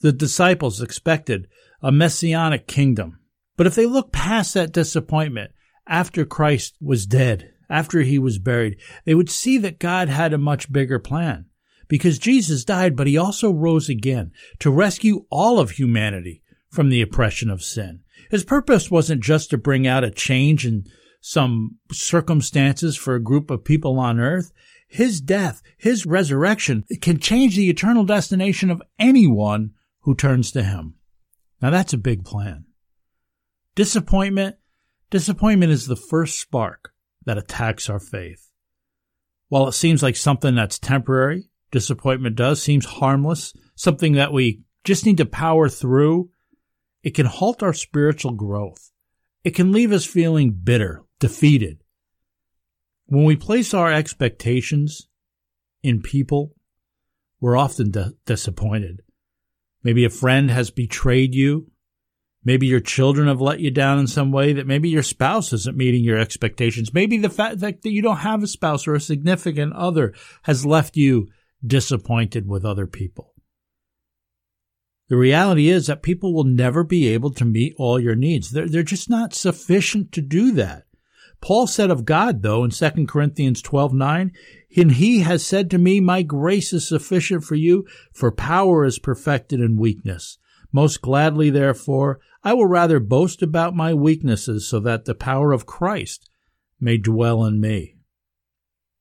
[0.00, 1.48] The disciples expected
[1.80, 3.18] a messianic kingdom.
[3.56, 5.52] But if they look past that disappointment
[5.86, 10.38] after Christ was dead, after he was buried, they would see that God had a
[10.38, 11.46] much bigger plan.
[11.88, 17.02] Because Jesus died, but he also rose again to rescue all of humanity from the
[17.02, 18.00] oppression of sin.
[18.30, 20.84] His purpose wasn't just to bring out a change in
[21.20, 24.52] some circumstances for a group of people on earth.
[24.88, 30.94] His death, his resurrection can change the eternal destination of anyone who turns to him.
[31.60, 32.64] Now that's a big plan.
[33.74, 34.56] Disappointment,
[35.10, 36.92] disappointment is the first spark
[37.24, 38.50] that attacks our faith.
[39.48, 45.06] While it seems like something that's temporary, disappointment does, seems harmless, something that we just
[45.06, 46.30] need to power through,
[47.02, 48.92] it can halt our spiritual growth.
[49.44, 51.82] It can leave us feeling bitter, defeated.
[53.06, 55.08] When we place our expectations
[55.82, 56.54] in people,
[57.40, 59.02] we're often di- disappointed.
[59.82, 61.71] Maybe a friend has betrayed you.
[62.44, 65.76] Maybe your children have let you down in some way that maybe your spouse isn't
[65.76, 66.92] meeting your expectations.
[66.92, 70.96] Maybe the fact that you don't have a spouse or a significant other has left
[70.96, 71.28] you
[71.64, 73.34] disappointed with other people.
[75.08, 78.50] The reality is that people will never be able to meet all your needs.
[78.50, 80.84] They're, they're just not sufficient to do that.
[81.42, 84.32] Paul said of God, though, in 2 Corinthians 12 9,
[84.76, 88.98] and he has said to me, My grace is sufficient for you, for power is
[88.98, 90.38] perfected in weakness.
[90.72, 95.66] Most gladly, therefore, I will rather boast about my weaknesses so that the power of
[95.66, 96.28] Christ
[96.80, 97.96] may dwell in me.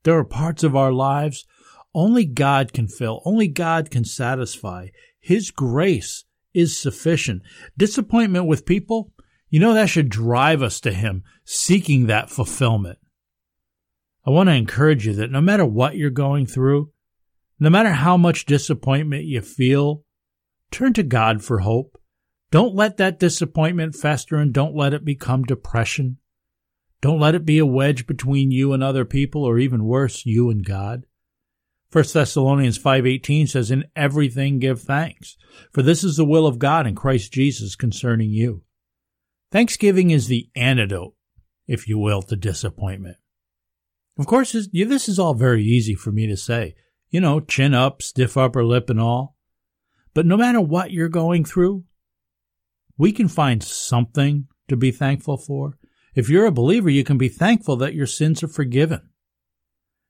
[0.04, 1.46] There are parts of our lives
[1.94, 4.88] only God can fill, only God can satisfy.
[5.20, 7.42] His grace is sufficient.
[7.78, 9.12] Disappointment with people,
[9.50, 13.00] you know, that should drive us to Him, seeking that fulfillment.
[14.26, 16.92] I want to encourage you that no matter what you're going through,
[17.60, 20.04] no matter how much disappointment you feel,
[20.72, 21.98] turn to God for hope.
[22.50, 26.18] Don't let that disappointment fester and don't let it become depression.
[27.02, 30.50] Don't let it be a wedge between you and other people or even worse, you
[30.50, 31.06] and God.
[31.92, 35.36] 1 Thessalonians 5:18 says in everything give thanks
[35.74, 38.64] for this is the will of God in Christ Jesus concerning you.
[39.52, 41.16] Thanksgiving is the antidote,
[41.68, 43.18] if you will, to disappointment.
[44.18, 46.76] Of course, this is all very easy for me to say.
[47.10, 49.36] You know, chin up, stiff upper lip and all.
[50.14, 51.86] But no matter what you're going through,
[52.98, 55.78] we can find something to be thankful for.
[56.14, 59.10] If you're a believer, you can be thankful that your sins are forgiven.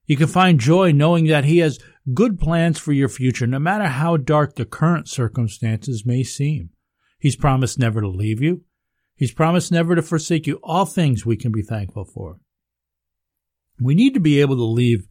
[0.06, 1.80] You can find joy knowing that He has
[2.14, 6.72] good plans for your future, no matter how dark the current circumstances may seem.
[7.20, 8.64] He's promised never to leave you.
[9.16, 10.60] He's promised never to forsake you.
[10.64, 12.40] All things we can be thankful for.
[13.80, 15.08] We need to be able to leave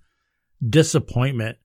[0.69, 1.59] disappointment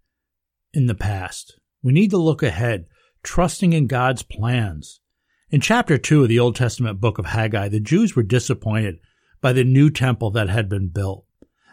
[0.74, 1.60] in the past.
[1.82, 2.86] We need to look ahead,
[3.26, 5.02] trusting in God's plans.
[5.50, 9.00] In chapter 2 of the Old Testament book of Haggai, the Jews were disappointed
[9.42, 11.26] by the new temple that had been built.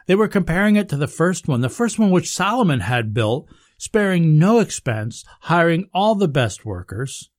[0.07, 3.49] They were comparing it to the first one, the first one which Solomon had built,
[3.79, 7.31] sparing no expense, hiring all the best workers.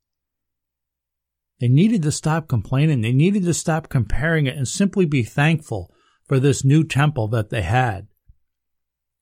[1.59, 3.01] They needed to stop complaining.
[3.01, 5.93] They needed to stop comparing it and simply be thankful
[6.25, 8.07] for this new temple that they had.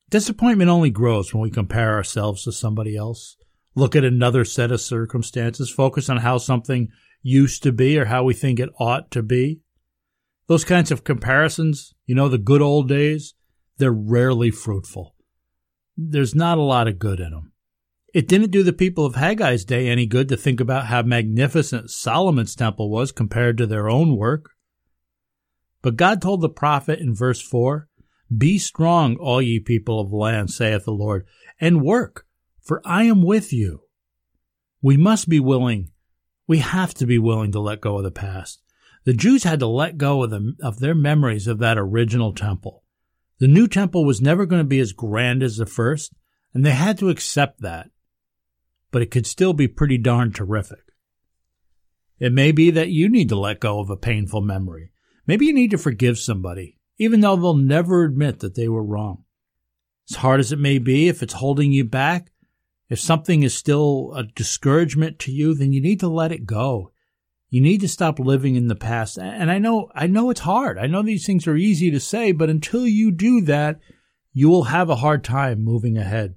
[0.09, 3.37] Disappointment only grows when we compare ourselves to somebody else,
[3.75, 6.89] look at another set of circumstances, focus on how something
[7.21, 9.61] used to be or how we think it ought to be.
[10.47, 13.35] Those kinds of comparisons, you know, the good old days,
[13.77, 15.15] they're rarely fruitful.
[15.95, 17.51] There's not a lot of good in them.
[18.13, 21.89] It didn't do the people of Haggai's day any good to think about how magnificent
[21.89, 24.51] Solomon's temple was compared to their own work.
[25.81, 27.87] But God told the prophet in verse 4
[28.35, 31.25] Be strong, all ye people of the land, saith the Lord,
[31.59, 32.25] and work,
[32.61, 33.81] for I am with you.
[34.81, 35.91] We must be willing,
[36.47, 38.61] we have to be willing to let go of the past.
[39.03, 42.83] The Jews had to let go of, the, of their memories of that original temple.
[43.39, 46.13] The new temple was never going to be as grand as the first,
[46.53, 47.89] and they had to accept that.
[48.91, 50.91] But it could still be pretty darn terrific.
[52.19, 54.91] It may be that you need to let go of a painful memory.
[55.25, 59.23] Maybe you need to forgive somebody, even though they'll never admit that they were wrong.
[60.09, 62.30] As hard as it may be, if it's holding you back,
[62.91, 66.91] if something is still a discouragement to you, then you need to let it go.
[67.49, 69.17] You need to stop living in the past.
[69.17, 70.77] And I know, I know it's hard.
[70.77, 73.79] I know these things are easy to say, but until you do that,
[74.33, 76.35] you will have a hard time moving ahead.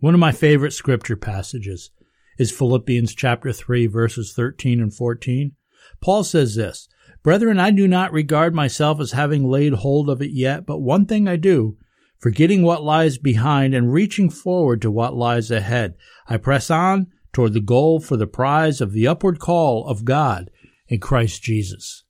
[0.00, 1.92] One of my favorite scripture passages
[2.36, 5.52] is Philippians chapter 3 verses 13 and 14.
[6.00, 6.88] Paul says this,
[7.22, 11.06] Brethren, I do not regard myself as having laid hold of it yet, but one
[11.06, 11.76] thing I do,
[12.18, 15.94] forgetting what lies behind and reaching forward to what lies ahead.
[16.28, 20.50] I press on toward the goal for the prize of the upward call of God
[20.88, 22.04] in Christ Jesus.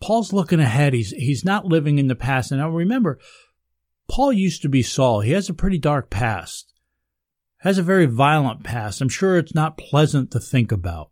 [0.00, 0.94] Paul's looking ahead.
[0.94, 2.50] He's, he's not living in the past.
[2.50, 3.18] And now remember,
[4.08, 5.20] Paul used to be Saul.
[5.20, 6.72] He has a pretty dark past,
[7.58, 9.00] has a very violent past.
[9.00, 11.10] I'm sure it's not pleasant to think about.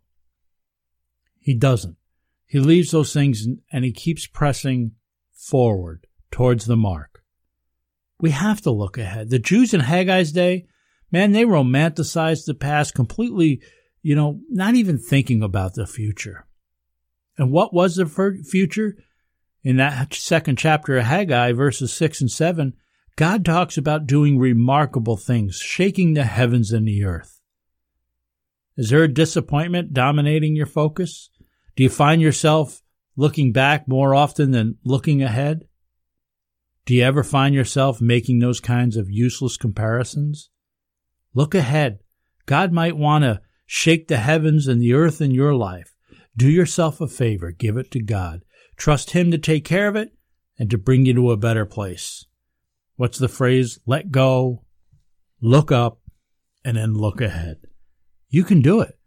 [1.39, 1.97] He doesn't.
[2.45, 4.91] He leaves those things and he keeps pressing
[5.31, 7.10] forward towards the mark.
[8.21, 9.29] We have to look ahead.
[9.29, 10.67] The Jews in Haggai's day,
[11.11, 13.61] man, they romanticized the past completely,
[14.03, 16.45] you know, not even thinking about the future.
[17.37, 18.95] And what was the future?
[19.63, 22.73] In that second chapter of Haggai, verses 6 and 7,
[23.15, 27.41] God talks about doing remarkable things, shaking the heavens and the earth.
[28.77, 31.29] Is there a disappointment dominating your focus?
[31.75, 32.81] Do you find yourself
[33.15, 35.67] looking back more often than looking ahead?
[36.85, 40.49] Do you ever find yourself making those kinds of useless comparisons?
[41.33, 41.99] Look ahead.
[42.45, 45.93] God might want to shake the heavens and the earth in your life.
[46.35, 47.51] Do yourself a favor.
[47.51, 48.41] Give it to God.
[48.77, 50.13] Trust Him to take care of it
[50.57, 52.25] and to bring you to a better place.
[52.95, 53.79] What's the phrase?
[53.85, 54.63] Let go,
[55.41, 56.01] look up,
[56.63, 57.57] and then look ahead.
[58.29, 58.97] You can do it.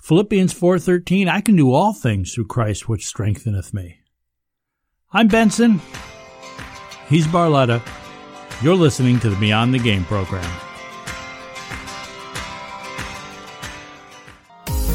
[0.00, 4.00] Philippians 4:13 I can do all things through Christ which strengtheneth me.
[5.12, 5.80] I'm Benson.
[7.14, 7.80] He's Barletta.
[8.60, 10.42] You're listening to the Beyond the Game program.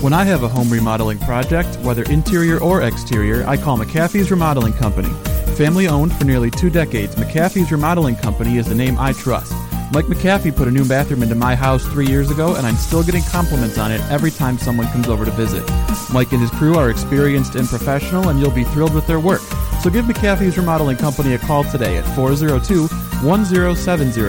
[0.01, 4.73] When I have a home remodeling project, whether interior or exterior, I call McAfee's Remodeling
[4.73, 5.07] Company.
[5.55, 9.53] Family owned for nearly two decades, McAfee's Remodeling Company is the name I trust.
[9.93, 13.01] Mike McAfee put a new bathroom into my house three years ago, and I'm still
[13.01, 15.65] getting compliments on it every time someone comes over to visit.
[16.11, 19.41] Mike and his crew are experienced and professional, and you'll be thrilled with their work.
[19.81, 22.87] So give McAfee's Remodeling Company a call today at 402
[23.25, 24.21] 1070.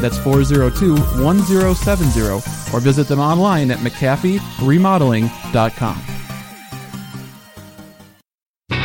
[0.00, 2.20] That's 402 1070,
[2.74, 6.17] or visit them online at McAfeeRemodeling.com.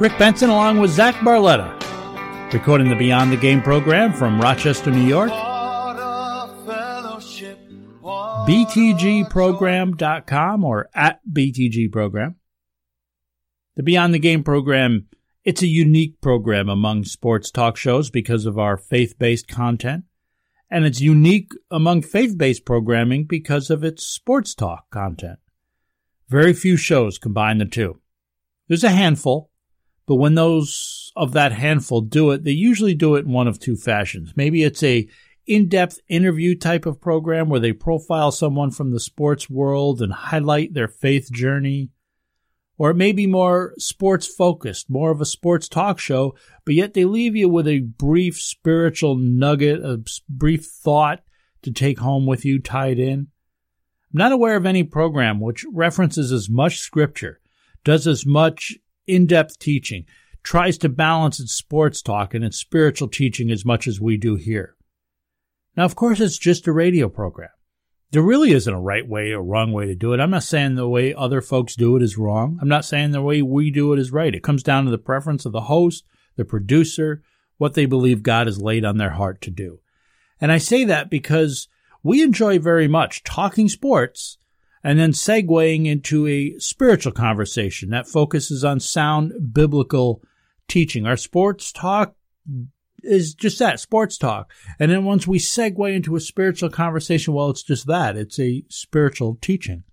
[0.00, 1.70] Rick Benson along with Zach Barletta,
[2.52, 5.30] recording the Beyond the Game program from Rochester, New York.
[8.46, 12.34] BTGprogram.com or at BTGprogram.
[13.76, 15.06] The Beyond the Game program,
[15.44, 20.06] it's a unique program among sports talk shows because of our faith-based content.
[20.68, 25.38] And it's unique among faith-based programming because of its sports talk content.
[26.28, 28.00] Very few shows combine the two.
[28.66, 29.52] There's a handful,
[30.06, 33.58] but when those of that handful do it, they usually do it in one of
[33.58, 34.32] two fashions.
[34.36, 35.08] Maybe it's a
[35.46, 40.74] in-depth interview type of program where they profile someone from the sports world and highlight
[40.74, 41.90] their faith journey.
[42.76, 46.34] Or it may be more sports focused, more of a sports talk show,
[46.64, 51.22] but yet they leave you with a brief spiritual nugget, a brief thought
[51.62, 53.28] to take home with you tied in.
[54.12, 57.40] I'm not aware of any program which references as much scripture,
[57.84, 58.74] does as much
[59.06, 60.04] in depth teaching,
[60.42, 64.36] tries to balance its sports talk and its spiritual teaching as much as we do
[64.36, 64.76] here.
[65.76, 67.50] Now, of course, it's just a radio program.
[68.10, 70.20] There really isn't a right way or wrong way to do it.
[70.20, 72.58] I'm not saying the way other folks do it is wrong.
[72.62, 74.34] I'm not saying the way we do it is right.
[74.34, 76.04] It comes down to the preference of the host,
[76.36, 77.22] the producer,
[77.56, 79.80] what they believe God has laid on their heart to do.
[80.40, 81.66] And I say that because
[82.04, 84.38] we enjoy very much talking sports
[84.84, 90.22] and then segueing into a spiritual conversation that focuses on sound biblical
[90.68, 91.06] teaching.
[91.06, 92.14] Our sports talk
[93.02, 94.52] is just that sports talk.
[94.78, 98.64] And then once we segue into a spiritual conversation, well, it's just that it's a
[98.68, 99.84] spiritual teaching.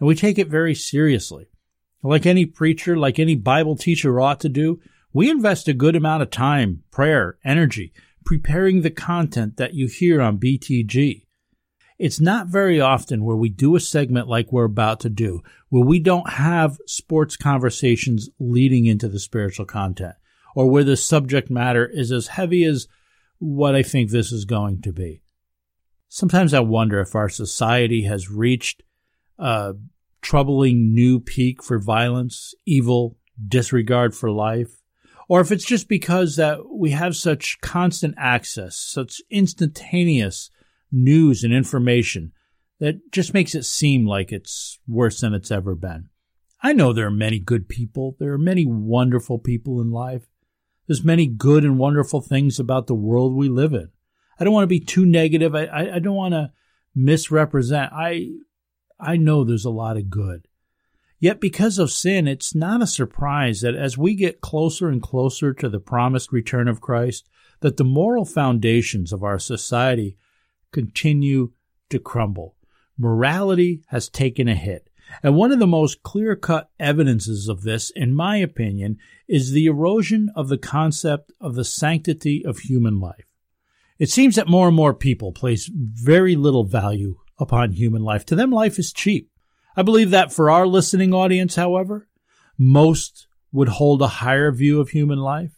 [0.00, 1.48] And we take it very seriously.
[2.02, 4.80] Like any preacher, like any Bible teacher ought to do,
[5.12, 7.92] we invest a good amount of time, prayer, energy,
[8.24, 11.26] preparing the content that you hear on BTG.
[12.02, 15.84] It's not very often where we do a segment like we're about to do, where
[15.84, 20.16] we don't have sports conversations leading into the spiritual content,
[20.56, 22.88] or where the subject matter is as heavy as
[23.38, 25.22] what I think this is going to be.
[26.08, 28.82] Sometimes I wonder if our society has reached
[29.38, 29.74] a
[30.22, 34.82] troubling new peak for violence, evil, disregard for life,
[35.28, 40.50] or if it's just because that we have such constant access, such instantaneous
[40.92, 42.32] news and information
[42.78, 46.08] that just makes it seem like it's worse than it's ever been.
[46.62, 48.16] I know there are many good people.
[48.20, 50.28] There are many wonderful people in life.
[50.86, 53.90] There's many good and wonderful things about the world we live in.
[54.38, 55.54] I don't want to be too negative.
[55.54, 56.52] I, I, I don't want to
[56.94, 57.92] misrepresent.
[57.92, 58.32] I,
[58.98, 60.46] I know there's a lot of good.
[61.18, 65.54] Yet because of sin, it's not a surprise that as we get closer and closer
[65.54, 67.28] to the promised return of Christ,
[67.60, 70.16] that the moral foundations of our society
[70.72, 71.52] continue
[71.90, 72.56] to crumble.
[72.98, 74.88] Morality has taken a hit.
[75.22, 78.98] And one of the most clear cut evidences of this, in my opinion,
[79.28, 83.26] is the erosion of the concept of the sanctity of human life.
[83.98, 88.24] It seems that more and more people place very little value upon human life.
[88.26, 89.30] To them, life is cheap.
[89.76, 92.08] I believe that for our listening audience, however,
[92.58, 95.52] most would hold a higher view of human life.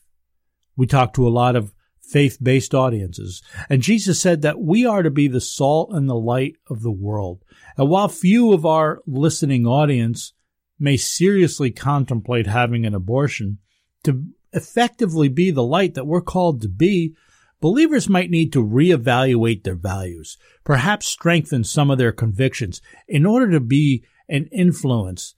[0.76, 1.73] We talk to a lot of
[2.11, 3.42] faith based audiences.
[3.68, 6.92] And Jesus said that we are to be the salt and the light of the
[6.92, 7.44] world.
[7.76, 10.32] And while few of our listening audience
[10.78, 13.59] may seriously contemplate having an abortion,
[14.05, 17.14] to effectively be the light that we're called to be,
[17.61, 23.50] believers might need to reevaluate their values, perhaps strengthen some of their convictions in order
[23.50, 25.34] to be an influence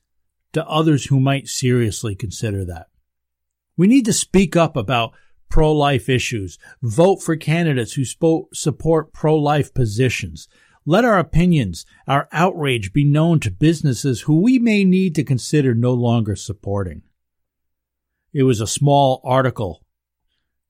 [0.53, 2.87] to others who might seriously consider that.
[3.77, 5.13] We need to speak up about
[5.49, 10.49] pro life issues, vote for candidates who spo- support pro life positions.
[10.85, 15.75] Let our opinions, our outrage be known to businesses who we may need to consider
[15.75, 17.03] no longer supporting.
[18.33, 19.85] It was a small article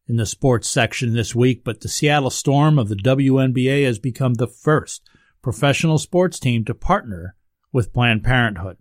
[0.09, 4.35] in the sports section this week, but the Seattle Storm of the WNBA has become
[4.35, 5.03] the first
[5.43, 7.37] professional sports team to partner
[7.73, 8.79] with Planned Parenthood.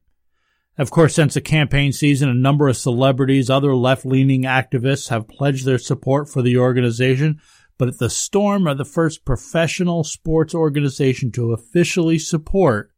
[0.77, 5.27] Of course, since the campaign season, a number of celebrities, other left leaning activists have
[5.27, 7.39] pledged their support for the organization,
[7.77, 12.91] but the Storm are the first professional sports organization to officially support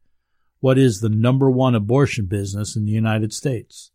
[0.58, 3.92] what is the number one abortion business in the United States.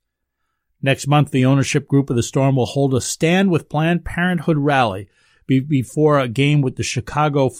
[0.81, 4.57] Next month, the ownership group of the Storm will hold a stand with Planned Parenthood
[4.57, 5.09] rally
[5.45, 7.51] before a game with the Chicago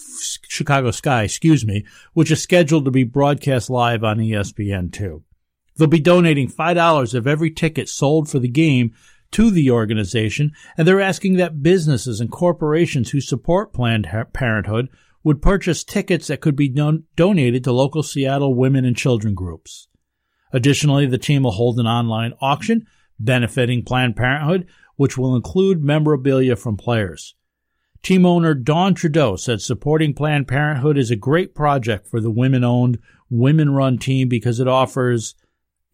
[0.48, 5.22] Chicago Sky, excuse me, which is scheduled to be broadcast live on ESPN2.
[5.76, 8.94] They'll be donating $5 of every ticket sold for the game
[9.32, 14.90] to the organization, and they're asking that businesses and corporations who support Planned Parenthood
[15.24, 19.88] would purchase tickets that could be don- donated to local Seattle women and children groups.
[20.52, 22.86] Additionally, the team will hold an online auction
[23.20, 27.36] benefiting Planned Parenthood, which will include memorabilia from players.
[28.04, 32.64] Team owner Dawn Trudeau said supporting Planned Parenthood is a great project for the women
[32.64, 33.00] owned,
[33.30, 35.36] women run team because it offers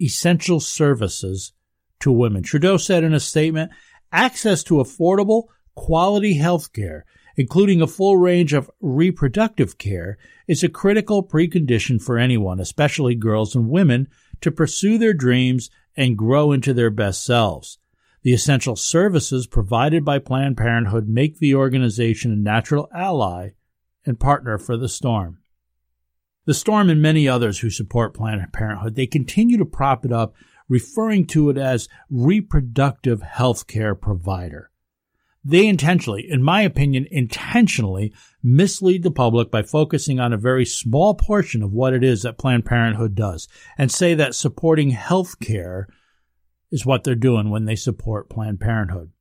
[0.02, 1.54] essential services
[2.00, 2.44] to women.
[2.44, 3.72] Trudeau said in a statement,
[4.12, 5.46] access to affordable,
[5.76, 12.18] quality health care, including a full range of reproductive care, is a critical precondition for
[12.18, 14.08] anyone, especially girls and women,
[14.42, 17.78] to pursue their dreams and grow into their best selves.
[18.22, 23.52] The essential services provided by Planned Parenthood make the organization a natural ally
[24.06, 25.39] and partner for the storm.
[26.50, 30.34] The Storm and many others who support Planned Parenthood, they continue to prop it up,
[30.68, 34.72] referring to it as reproductive health care provider.
[35.46, 41.14] They intentionally, in my opinion, intentionally mislead the public by focusing on a very small
[41.14, 43.48] portion of what it is that Planned Parenthood does
[43.78, 45.88] and say that supporting health care
[46.72, 49.12] is what they're doing when they support Planned Parenthood.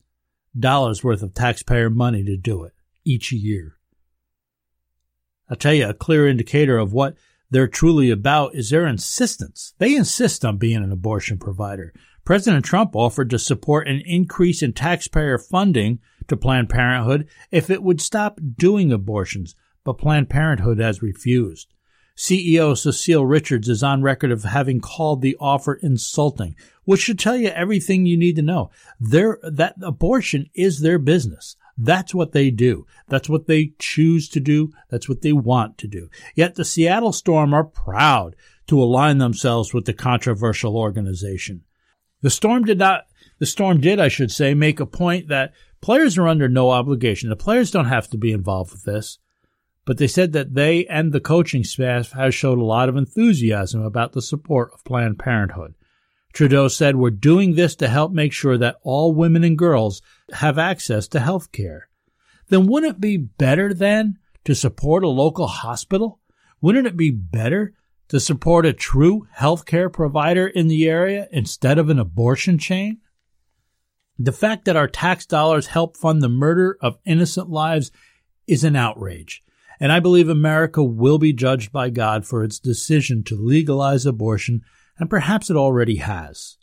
[0.61, 2.73] dollars worth of taxpayer money to do it
[3.05, 3.77] each year.
[5.49, 7.17] I'll tell you, a clear indicator of what
[7.51, 9.75] they're truly about is their insistence.
[9.79, 11.95] They insist on being an abortion provider.
[12.25, 17.83] President Trump offered to support an increase in taxpayer funding to Planned Parenthood if it
[17.83, 21.73] would stop doing abortions, but Planned Parenthood has refused.
[22.19, 27.37] CEO Cecile Richards is on record of having called the offer insulting, which should tell
[27.37, 28.73] you everything you need to know.
[28.99, 31.55] Their, that abortion is their business.
[31.79, 32.87] That's what they do.
[33.07, 34.73] That's what they choose to do.
[34.91, 36.11] That's what they want to do.
[36.35, 38.35] Yet the Seattle Storm are proud
[38.67, 41.63] to align themselves with the controversial organization.
[42.23, 43.07] The Storm did not,
[43.39, 47.31] the Storm did, I should say, make a point that players are under no obligation.
[47.31, 49.21] The players don't have to be involved with this.
[49.89, 53.81] But they said that they and the coaching staff have showed a lot of enthusiasm
[53.81, 55.77] about the support of Planned Parenthood.
[56.35, 60.03] Trudeau said, We're doing this to help make sure that all women and girls
[60.35, 61.89] have access to health care.
[62.49, 66.21] Then wouldn't it be better then to support a local hospital?
[66.61, 67.73] Wouldn't it be better
[68.09, 72.99] to support a true healthcare provider in the area instead of an abortion chain?
[74.19, 77.91] The fact that our tax dollars help fund the murder of innocent lives
[78.47, 79.43] is an outrage.
[79.81, 84.63] And I believe America will be judged by God for its decision to legalize abortion
[84.99, 86.57] and perhaps it already has.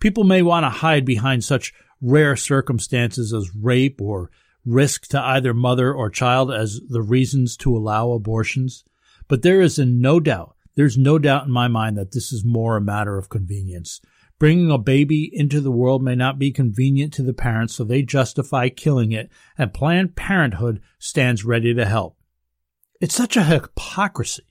[0.00, 4.30] People may want to hide behind such rare circumstances as rape or
[4.66, 8.84] risk to either mother or child as the reasons to allow abortions,
[9.28, 12.76] but there is no doubt, there's no doubt in my mind that this is more
[12.76, 14.00] a matter of convenience.
[14.44, 18.02] Bringing a baby into the world may not be convenient to the parents, so they
[18.02, 22.18] justify killing it, and Planned Parenthood stands ready to help.
[23.00, 24.42] It's such a hypocrisy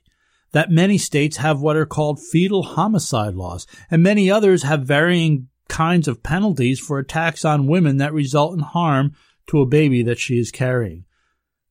[0.52, 5.50] that many states have what are called fetal homicide laws, and many others have varying
[5.70, 9.14] kinds of penalties for attacks on women that result in harm
[9.46, 11.06] to a baby that she is carrying.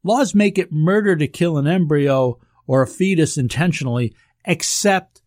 [0.04, 4.14] Laws make it murder to kill an embryo or a fetus intentionally,
[4.44, 5.22] except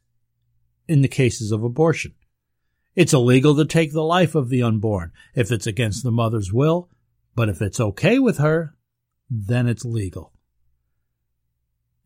[0.87, 2.13] in the cases of abortion.
[2.95, 6.89] It's illegal to take the life of the unborn if it's against the mother's will,
[7.35, 8.75] but if it's okay with her,
[9.29, 10.31] then it's legal.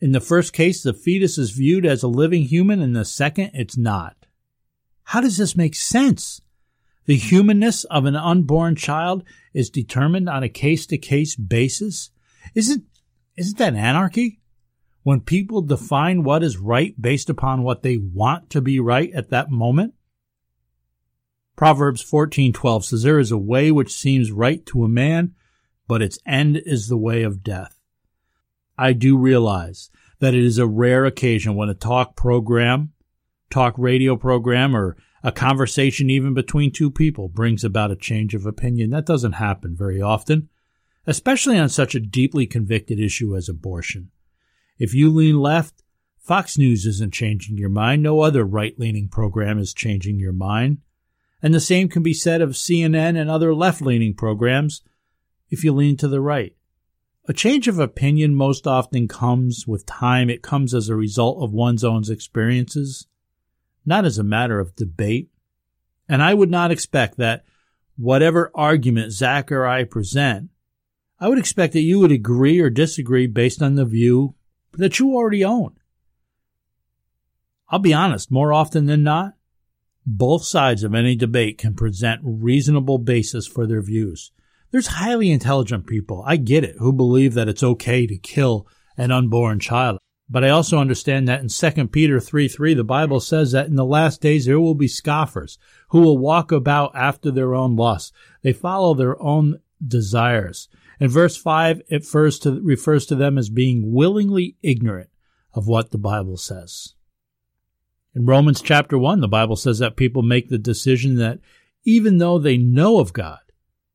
[0.01, 2.81] In the first case, the fetus is viewed as a living human.
[2.81, 4.25] In the second, it's not.
[5.03, 6.41] How does this make sense?
[7.05, 9.23] The humanness of an unborn child
[9.53, 12.11] is determined on a case to case basis.
[12.55, 12.85] Isn't,
[13.35, 14.39] isn't that anarchy?
[15.03, 19.29] When people define what is right based upon what they want to be right at
[19.31, 19.95] that moment?
[21.59, 25.33] Proverbs 14:12 says there is a way which seems right to a man,
[25.89, 27.77] but its end is the way of death.
[28.77, 29.89] I do realize
[30.19, 32.93] that it is a rare occasion when a talk program,
[33.49, 38.45] talk radio program, or a conversation even between two people brings about a change of
[38.45, 38.91] opinion.
[38.91, 40.47] That doesn't happen very often,
[41.05, 44.11] especially on such a deeply convicted issue as abortion.
[44.77, 45.83] If you lean left,
[46.19, 48.01] Fox News isn't changing your mind.
[48.01, 50.77] No other right leaning program is changing your mind.
[51.41, 54.81] And the same can be said of CNN and other left leaning programs
[55.49, 56.53] if you lean to the right.
[57.27, 60.29] A change of opinion most often comes with time.
[60.29, 63.07] It comes as a result of one's own experiences,
[63.85, 65.29] not as a matter of debate.
[66.07, 67.45] And I would not expect that
[67.97, 70.49] whatever argument Zach or I present,
[71.19, 74.35] I would expect that you would agree or disagree based on the view
[74.73, 75.75] that you already own.
[77.69, 79.33] I'll be honest, more often than not,
[80.17, 84.31] both sides of any debate can present reasonable basis for their views.
[84.71, 89.11] There's highly intelligent people, I get it, who believe that it's okay to kill an
[89.11, 89.99] unborn child.
[90.27, 93.75] But I also understand that in 2 Peter 3 3, the Bible says that in
[93.75, 98.11] the last days there will be scoffers who will walk about after their own lusts.
[98.41, 100.69] They follow their own desires.
[100.99, 105.09] In verse 5, it refers to, refers to them as being willingly ignorant
[105.53, 106.95] of what the Bible says.
[108.19, 111.39] In Romans chapter 1, the Bible says that people make the decision that
[111.85, 113.39] even though they know of God,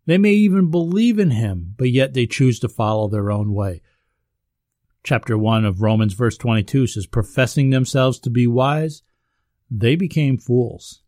[0.07, 3.83] they may even believe in him, but yet they choose to follow their own way.
[5.03, 9.03] Chapter 1 of Romans, verse 22 says, Professing themselves to be wise,
[9.71, 11.03] they became fools.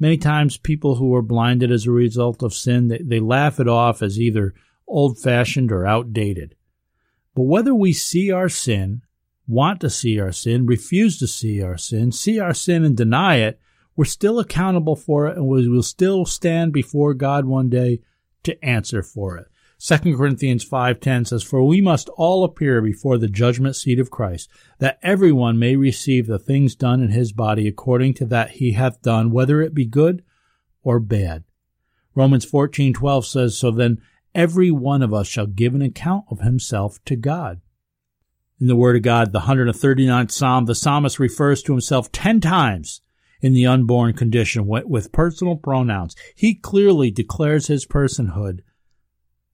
[0.00, 3.68] Many times, people who are blinded as a result of sin, they, they laugh it
[3.68, 4.54] off as either
[4.88, 6.56] old fashioned or outdated.
[7.36, 9.02] But whether we see our sin,
[9.50, 13.36] want to see our sin, refuse to see our sin, see our sin and deny
[13.36, 13.60] it,
[13.96, 18.00] we're still accountable for it and we will still stand before God one day
[18.44, 19.46] to answer for it.
[19.78, 24.50] 2 Corinthians 5:10 says, "For we must all appear before the judgment seat of Christ,
[24.78, 29.00] that everyone may receive the things done in his body according to that he hath
[29.00, 30.22] done, whether it be good
[30.82, 31.44] or bad."
[32.14, 34.00] Romans 14:12 says, "So then
[34.34, 37.60] every one of us shall give an account of himself to God."
[38.60, 43.00] In the Word of God, the 139th Psalm, the psalmist refers to himself 10 times
[43.40, 46.14] in the unborn condition with personal pronouns.
[46.34, 48.60] He clearly declares his personhood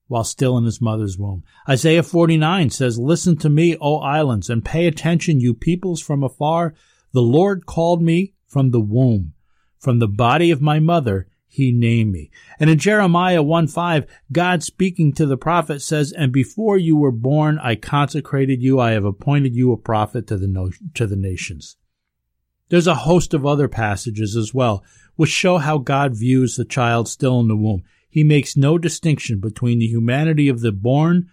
[0.07, 1.43] while still in his mother's womb.
[1.69, 6.73] Isaiah 49 says, Listen to me, O islands, and pay attention, you peoples from afar.
[7.13, 9.33] The Lord called me from the womb.
[9.79, 12.29] From the body of my mother, he named me.
[12.59, 17.11] And in Jeremiah 1 5, God speaking to the prophet says, And before you were
[17.11, 18.79] born, I consecrated you.
[18.79, 21.77] I have appointed you a prophet to the, no- to the nations.
[22.69, 24.83] There's a host of other passages as well,
[25.15, 27.83] which show how God views the child still in the womb.
[28.09, 31.29] He makes no distinction between the humanity of the born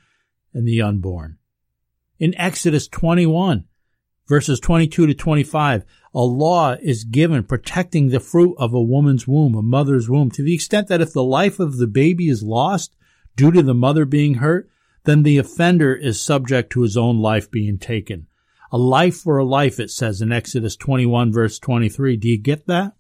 [0.52, 1.38] and the unborn.
[2.18, 3.64] In Exodus 21,
[4.28, 5.84] verses 22 to 25,
[6.14, 10.44] a law is given protecting the fruit of a woman's womb, a mother's womb, to
[10.44, 12.94] the extent that if the life of the baby is lost
[13.34, 14.70] due to the mother being hurt,
[15.04, 18.28] then the offender is subject to his own life being taken.
[18.70, 22.16] A life for a life, it says in Exodus 21 verse 23.
[22.16, 22.92] Do you get that?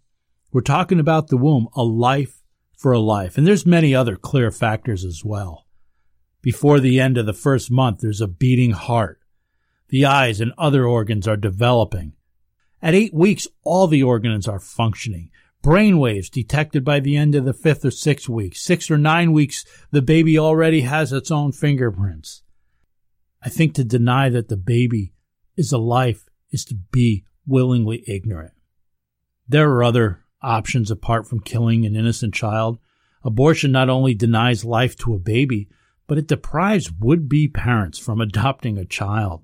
[0.52, 2.42] We're talking about the womb, a life
[2.76, 3.38] for a life.
[3.38, 5.66] And there's many other clear factors as well.
[6.42, 9.20] Before the end of the first month, there's a beating heart.
[9.88, 12.13] The eyes and other organs are developing.
[12.84, 15.30] At eight weeks, all the organs are functioning.
[15.62, 18.54] Brain waves detected by the end of the fifth or sixth week.
[18.54, 22.42] Six or nine weeks, the baby already has its own fingerprints.
[23.42, 25.14] I think to deny that the baby
[25.56, 28.52] is a life is to be willingly ignorant.
[29.48, 32.78] There are other options apart from killing an innocent child.
[33.22, 35.70] Abortion not only denies life to a baby,
[36.06, 39.42] but it deprives would be parents from adopting a child.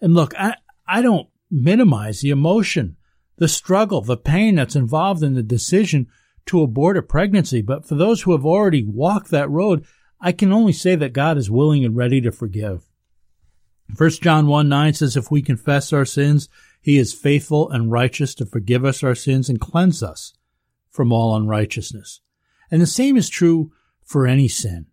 [0.00, 0.54] And look, I,
[0.88, 2.96] I don't minimize the emotion,
[3.36, 6.08] the struggle, the pain that's involved in the decision
[6.46, 7.60] to abort a pregnancy.
[7.62, 9.84] But for those who have already walked that road,
[10.20, 12.88] I can only say that God is willing and ready to forgive.
[13.96, 16.48] 1 John 1 9 says, If we confess our sins,
[16.80, 20.32] he is faithful and righteous to forgive us our sins and cleanse us
[20.90, 22.20] from all unrighteousness.
[22.70, 23.72] And the same is true
[24.04, 24.86] for any sin.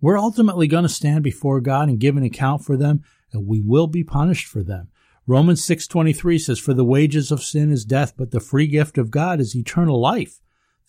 [0.00, 3.60] We're ultimately going to stand before God and give an account for them, and we
[3.60, 4.88] will be punished for them.
[5.26, 9.12] Romans 6:23 says for the wages of sin is death but the free gift of
[9.12, 10.40] God is eternal life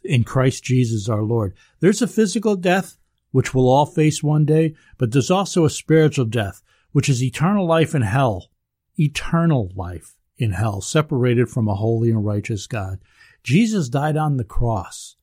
[0.04, 1.54] in Christ Jesus our Lord.
[1.82, 2.98] There's a physical death
[3.32, 7.68] which we'll all face one day, but there's also a spiritual death which is eternal
[7.68, 8.50] life in hell.
[8.98, 13.00] Eternal life in hell separated from a holy and righteous God.
[13.44, 15.16] Jesus died on the cross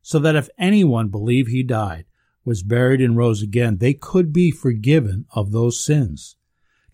[0.00, 2.06] so that if anyone believed he died,
[2.46, 6.36] was buried and rose again, they could be forgiven of those sins.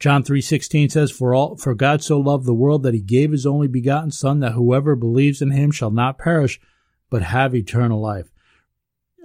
[0.00, 3.44] John 3:16 says for all for God so loved the world that he gave his
[3.44, 6.58] only begotten son that whoever believes in him shall not perish
[7.10, 8.32] but have eternal life.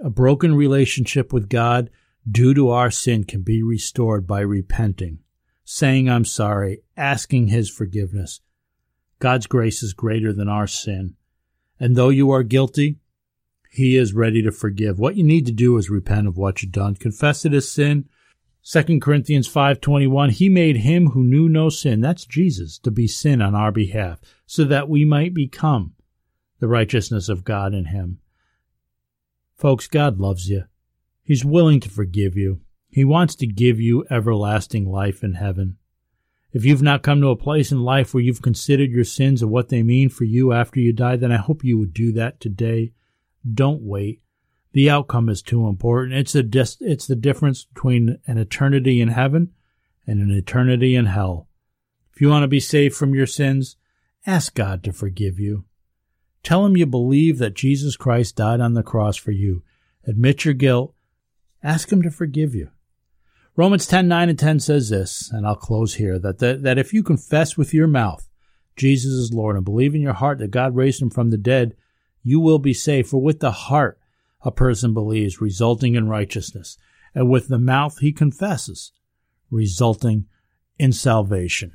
[0.04, 1.88] A broken relationship with God
[2.30, 5.20] due to our sin can be restored by repenting,
[5.64, 8.40] saying I'm sorry, asking his forgiveness.
[9.18, 11.14] God's grace is greater than our sin.
[11.80, 12.98] And though you are guilty,
[13.70, 14.98] he is ready to forgive.
[14.98, 18.08] What you need to do is repent of what you've done, confess it as sin,
[18.68, 23.40] 2 Corinthians 5:21 He made him who knew no sin that's Jesus to be sin
[23.40, 25.94] on our behalf so that we might become
[26.58, 28.18] the righteousness of God in him.
[29.54, 30.64] Folks, God loves you.
[31.22, 32.60] He's willing to forgive you.
[32.88, 35.76] He wants to give you everlasting life in heaven.
[36.50, 39.50] If you've not come to a place in life where you've considered your sins and
[39.52, 42.40] what they mean for you after you die, then I hope you would do that
[42.40, 42.94] today.
[43.48, 44.22] Don't wait.
[44.76, 46.18] The outcome is too important.
[46.18, 49.54] It's a dis- it's the difference between an eternity in heaven
[50.06, 51.48] and an eternity in hell.
[52.12, 53.76] If you want to be saved from your sins,
[54.26, 55.64] ask God to forgive you.
[56.42, 59.62] Tell him you believe that Jesus Christ died on the cross for you.
[60.06, 60.94] Admit your guilt.
[61.62, 62.68] Ask him to forgive you.
[63.56, 66.92] Romans 10, 9 and 10 says this, and I'll close here, that, the, that if
[66.92, 68.28] you confess with your mouth
[68.76, 71.74] Jesus is Lord and believe in your heart that God raised him from the dead,
[72.22, 73.08] you will be saved.
[73.08, 73.98] For with the heart
[74.44, 76.76] a person believes, resulting in righteousness,
[77.14, 78.92] and with the mouth he confesses,
[79.50, 80.26] resulting
[80.78, 81.72] in salvation.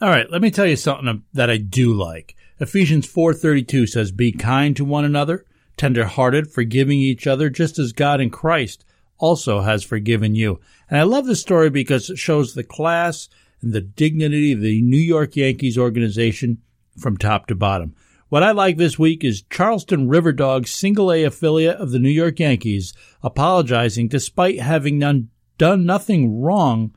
[0.00, 2.36] All right, let me tell you something that I do like.
[2.60, 5.44] Ephesians 4:32 says, "Be kind to one another,
[5.76, 8.84] tender-hearted, forgiving each other, just as God in Christ
[9.18, 13.28] also has forgiven you." And I love this story because it shows the class
[13.60, 16.58] and the dignity of the New York Yankees organization
[16.96, 17.94] from top to bottom.
[18.30, 22.10] What I like this week is Charleston River Dogs, single A affiliate of the New
[22.10, 26.94] York Yankees, apologizing despite having done nothing wrong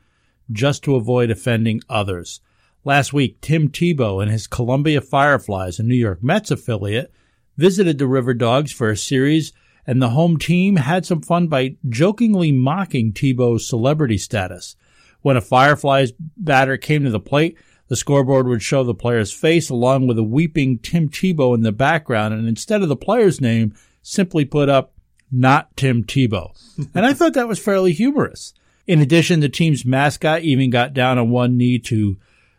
[0.52, 2.42] just to avoid offending others.
[2.84, 7.14] Last week, Tim Tebow and his Columbia Fireflies, a New York Mets affiliate,
[7.56, 9.54] visited the River Dogs for a series,
[9.88, 14.76] and the home team had some fun by jokingly mocking Tebow's celebrity status.
[15.22, 17.58] When a Fireflies batter came to the plate,
[17.92, 21.74] the scoreboard would show the player's face along with a weeping Tim Tebow in the
[21.74, 24.94] background, and instead of the player's name, simply put up,
[25.30, 26.54] not Tim Tebow.
[26.96, 28.54] and I thought that was fairly humorous.
[28.88, 32.16] In addition, the team's mascot even got down on one knee to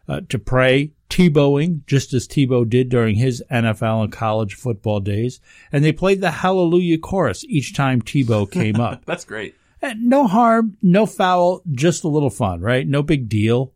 [0.06, 5.40] uh, to pray, Tebowing, just as Tebow did during his NFL and college football days,
[5.72, 9.02] and they played the Hallelujah chorus each time Tebow came up.
[9.06, 9.54] That's great.
[9.80, 12.86] And no harm, no foul, just a little fun, right?
[12.86, 13.72] No big deal.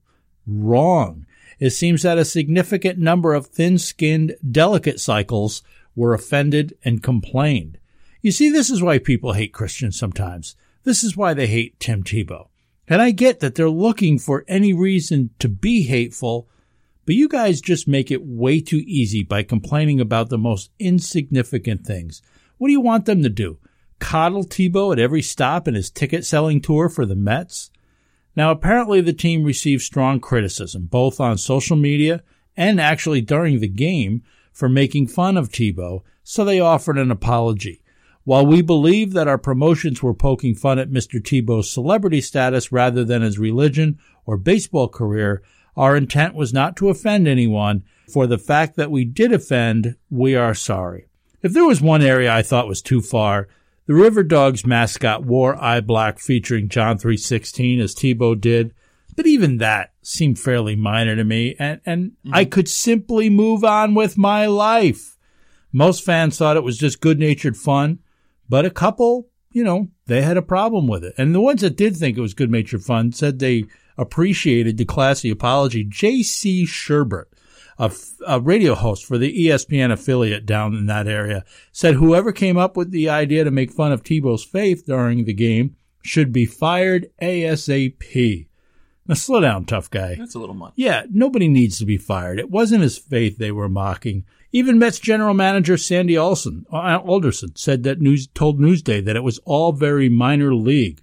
[0.46, 1.25] Wrong.
[1.59, 5.62] It seems that a significant number of thin-skinned, delicate cycles
[5.94, 7.78] were offended and complained.
[8.20, 10.57] You see, this is why people hate Christians sometimes.
[10.84, 12.48] This is why they hate Tim Tebow.
[12.88, 16.48] And I get that they're looking for any reason to be hateful,
[17.04, 21.86] but you guys just make it way too easy by complaining about the most insignificant
[21.86, 22.20] things.
[22.59, 23.59] What do you want them to do?
[23.98, 27.70] Coddle Tebow at every stop in his ticket selling tour for the Mets?
[28.37, 32.22] Now, apparently the team received strong criticism, both on social media
[32.57, 34.22] and actually during the game,
[34.53, 37.82] for making fun of Tebow, so they offered an apology.
[38.24, 41.20] While we believe that our promotions were poking fun at Mr.
[41.20, 45.43] Tebow's celebrity status rather than his religion or baseball career,
[45.76, 47.84] our intent was not to offend anyone.
[48.12, 51.07] For the fact that we did offend, we are sorry.
[51.43, 53.47] If there was one area I thought was too far,
[53.87, 58.74] the River Dogs mascot wore eye black featuring John 316 as Tebow did,
[59.14, 62.34] but even that seemed fairly minor to me, and, and mm-hmm.
[62.34, 65.16] I could simply move on with my life.
[65.72, 68.01] Most fans thought it was just good natured fun,
[68.49, 71.14] but a couple, you know, they had a problem with it.
[71.16, 73.64] And the ones that did think it was good natured fun said they
[73.99, 75.84] appreciated the classy apology.
[75.84, 76.64] J.C.
[76.64, 77.26] Shurburtt,
[77.78, 77.92] a,
[78.26, 82.76] a, radio host for the ESPN affiliate down in that area, said whoever came up
[82.76, 87.10] with the idea to make fun of Tebow's faith during the game should be fired
[87.20, 88.46] ASAP.
[89.06, 90.16] Now slow down, tough guy.
[90.16, 90.72] That's a little much.
[90.76, 92.38] Yeah, nobody needs to be fired.
[92.38, 94.24] It wasn't his faith they were mocking.
[94.52, 99.22] Even Mets general manager Sandy Olson, uh, Alderson said that news told Newsday that it
[99.22, 101.02] was all very minor league.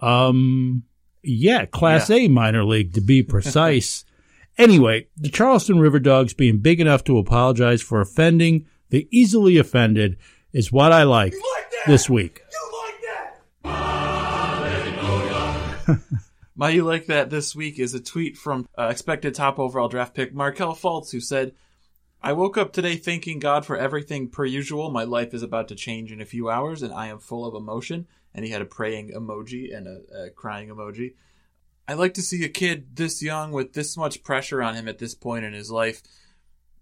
[0.00, 0.82] Um,
[1.22, 2.16] yeah, Class yeah.
[2.16, 4.04] A minor league to be precise.
[4.58, 10.16] anyway, the Charleston River Dogs being big enough to apologize for offending the easily offended
[10.52, 12.42] is what I like, like this week.
[12.52, 12.72] You
[13.64, 13.74] like
[15.84, 16.00] that?
[16.56, 20.14] My you like that this week is a tweet from uh, expected top overall draft
[20.14, 21.52] pick Markelle Fultz, who said,
[22.22, 24.90] I woke up today thanking God for everything per usual.
[24.90, 27.54] My life is about to change in a few hours, and I am full of
[27.54, 28.06] emotion.
[28.32, 31.14] And he had a praying emoji and a, a crying emoji.
[31.86, 34.98] I like to see a kid this young with this much pressure on him at
[34.98, 36.02] this point in his life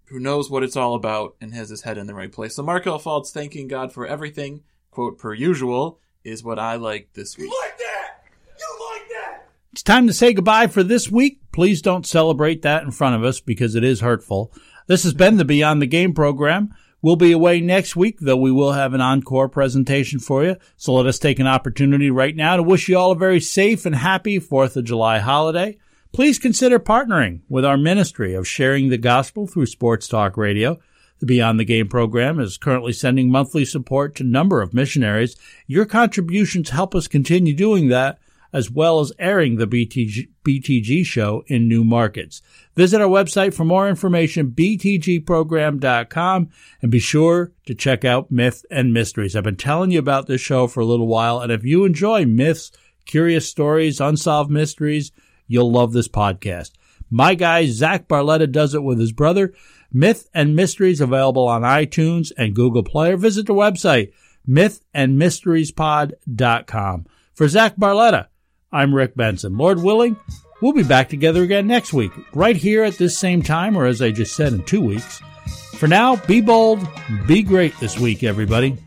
[0.07, 2.55] who knows what it's all about and has his head in the right place.
[2.57, 7.37] So Markelle Fultz thanking God for everything, quote, per usual, is what I like this
[7.37, 7.51] week.
[7.51, 8.25] You like that?
[8.59, 9.49] You like that?
[9.73, 11.41] It's time to say goodbye for this week.
[11.51, 14.53] Please don't celebrate that in front of us because it is hurtful.
[14.87, 16.75] This has been the Beyond the Game program.
[17.03, 20.57] We'll be away next week, though we will have an encore presentation for you.
[20.77, 23.85] So let us take an opportunity right now to wish you all a very safe
[23.85, 25.79] and happy 4th of July holiday.
[26.13, 30.79] Please consider partnering with our ministry of sharing the gospel through Sports Talk Radio.
[31.19, 35.37] The Beyond the Game program is currently sending monthly support to a number of missionaries.
[35.67, 38.19] Your contributions help us continue doing that
[38.53, 42.43] as well as airing the BTG, BTG show in new markets.
[42.77, 46.49] Visit our website for more information, btgprogram.com,
[46.83, 49.35] and be sure to check out Myth and Mysteries.
[49.35, 52.27] I've been telling you about this show for a little while, and if you enjoy
[52.27, 52.71] myths,
[53.07, 55.13] curious stories, unsolved mysteries,
[55.47, 56.73] you'll love this podcast.
[57.11, 59.53] My guy, Zach Barletta, does it with his brother.
[59.93, 63.13] Myth and Mysteries available on iTunes and Google Play.
[63.13, 64.13] Or visit the website,
[64.49, 67.07] mythandmysteriespod.com.
[67.35, 68.29] For Zach Barletta,
[68.73, 69.59] I'm Rick Benson.
[69.59, 70.17] Lord willing,
[70.63, 74.01] we'll be back together again next week, right here at this same time, or as
[74.01, 75.21] I just said, in two weeks.
[75.75, 76.81] For now, be bold,
[77.27, 78.79] be great this week, everybody.